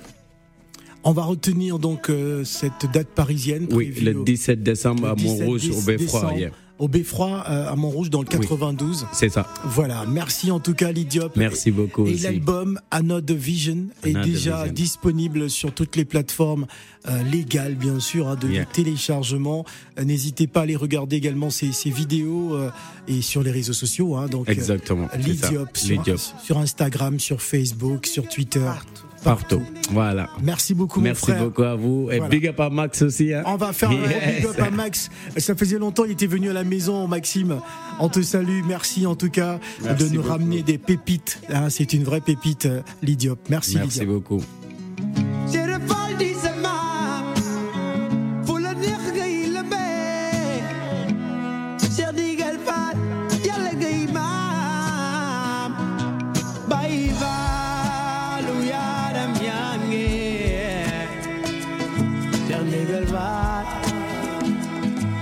On 1.03 1.13
va 1.13 1.23
retenir 1.23 1.79
donc 1.79 2.09
euh, 2.09 2.43
cette 2.43 2.85
date 2.93 3.07
parisienne. 3.07 3.67
Oui, 3.71 3.93
le 4.01 4.17
au- 4.17 4.23
17 4.23 4.61
décembre 4.63 5.03
le 5.05 5.11
à 5.11 5.15
17 5.15 5.39
Montrouge, 5.39 5.69
au 5.69 5.81
Beffroi. 5.81 6.33
yeah. 6.37 6.49
Au 6.77 6.87
Beffroi, 6.87 7.43
euh, 7.49 7.69
à 7.69 7.75
Montrouge, 7.75 8.09
dans 8.09 8.21
le 8.21 8.25
92. 8.27 9.05
C'est 9.11 9.27
ça. 9.27 9.45
Voilà, 9.65 10.05
merci 10.07 10.49
en 10.49 10.59
tout 10.61 10.73
cas 10.73 10.93
Lydiop. 10.93 11.35
Merci 11.35 11.71
beaucoup 11.71 12.05
Et 12.07 12.15
l'album 12.19 12.79
Another 12.89 13.35
Vision 13.35 13.87
est 14.05 14.11
Another 14.15 14.23
déjà 14.31 14.57
Vision. 14.63 14.73
disponible 14.73 15.49
sur 15.49 15.73
toutes 15.73 15.97
les 15.97 16.05
plateformes 16.05 16.67
euh, 17.09 17.21
légales, 17.23 17.75
bien 17.75 17.99
sûr, 17.99 18.29
hein, 18.29 18.37
de 18.37 18.47
Yeah. 18.47 18.65
téléchargement. 18.65 19.65
Euh, 19.99 20.05
N'hésitez 20.05 20.47
pas 20.47 20.61
à 20.61 20.63
aller 20.63 20.77
regarder 20.77 21.17
également 21.17 21.49
ces, 21.49 21.73
ces 21.73 21.89
vidéos 21.89 22.53
euh, 22.55 22.69
et 23.09 23.21
sur 23.21 23.43
les 23.43 23.51
réseaux 23.51 23.73
sociaux. 23.73 24.15
Hein, 24.15 24.27
donc, 24.27 24.47
euh, 24.47 24.51
Exactement. 24.53 25.07
Lydiop 25.17 25.75
sur, 25.75 26.03
sur 26.43 26.57
Instagram, 26.59 27.19
sur 27.19 27.41
Facebook, 27.41 28.05
sur 28.05 28.27
Twitter. 28.29 28.59
Partout. 28.61 29.03
Partout. 29.23 29.61
Voilà. 29.91 30.29
Merci 30.41 30.73
beaucoup, 30.73 30.99
mon 30.99 31.05
Merci 31.05 31.25
frère. 31.31 31.43
beaucoup 31.43 31.63
à 31.63 31.75
vous. 31.75 32.09
Et 32.11 32.17
Voilà. 32.19 32.29
big 32.29 32.47
up 32.47 32.59
à 32.59 32.69
Max 32.69 33.01
aussi. 33.01 33.33
hein. 33.33 33.43
On 33.45 33.55
va 33.57 33.73
faire 33.73 33.89
un 33.89 33.93
Yes. 33.95 34.37
big 34.37 34.45
up 34.45 34.59
à 34.61 34.69
Max. 34.71 35.09
Ça 35.37 35.55
faisait 35.55 35.77
longtemps, 35.77 36.05
il 36.05 36.11
était 36.11 36.27
venu 36.27 36.49
à 36.49 36.53
la 36.53 36.63
maison, 36.63 37.07
Maxime. 37.07 37.59
On 37.99 38.07
te 38.09 38.21
salue. 38.21 38.61
Merci 38.67 39.05
en 39.05 39.15
tout 39.15 39.29
cas 39.29 39.59
Merci 39.83 40.03
de 40.03 40.09
nous 40.09 40.21
beaucoup. 40.21 40.29
ramener 40.33 40.61
des 40.63 40.77
pépites. 40.77 41.41
hein. 41.49 41.69
C'est 41.69 41.93
une 41.93 42.03
vraie 42.03 42.21
pépite, 42.21 42.65
euh, 42.65 42.81
l'Idiop. 43.01 43.39
Merci, 43.49 43.75
Merci 43.77 44.05
beaucoup. 44.05 44.41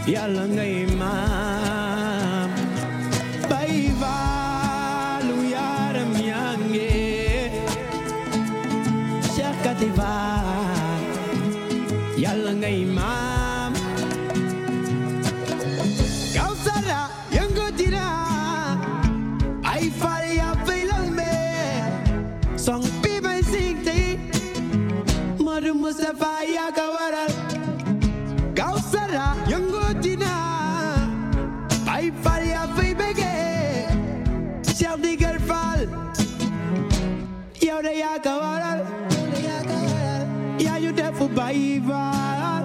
يلا 0.07 0.45
نيمام 0.45 2.49
بيفالو 3.49 5.43
يا 5.43 5.91
رميانجي 5.95 7.51
شكتي 9.37 9.91
يلا 12.17 12.53
نيمام 12.53 13.37
Mustafa 25.87 26.43
Yagawaral 26.43 27.36
of 34.97 35.03
the 35.03 35.15
girl 35.15 35.39
fall. 35.39 35.81
Y 37.61 37.67
ya 37.67 38.15
acabará. 38.15 38.83
Ya 40.59 40.93
te 40.93 41.11
fui 41.13 41.27
para 41.29 42.63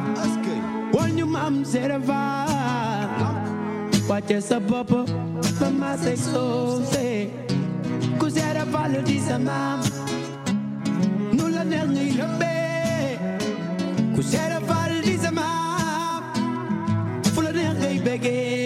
When 0.92 1.18
your 1.18 1.26
mom 1.26 1.64
said 1.64 1.90
a 1.90 1.98
Watch 4.08 4.30
essa 4.30 4.60
papa, 4.60 5.06
mama 5.60 5.96
say 5.98 6.16
so 6.16 6.82
say. 6.84 7.30
Cause 8.18 8.34
di 9.04 9.18
sa 9.18 9.38
mam. 9.38 9.80
Nulla 11.32 11.64
nel 11.64 11.88
ni 11.88 12.16
rabbe. 12.16 13.18
Cause 14.14 15.02
di 15.04 15.16
sa 15.16 15.30
mam. 15.30 16.22
Fulla 17.34 17.52
nel 17.52 18.00
begay. 18.00 18.61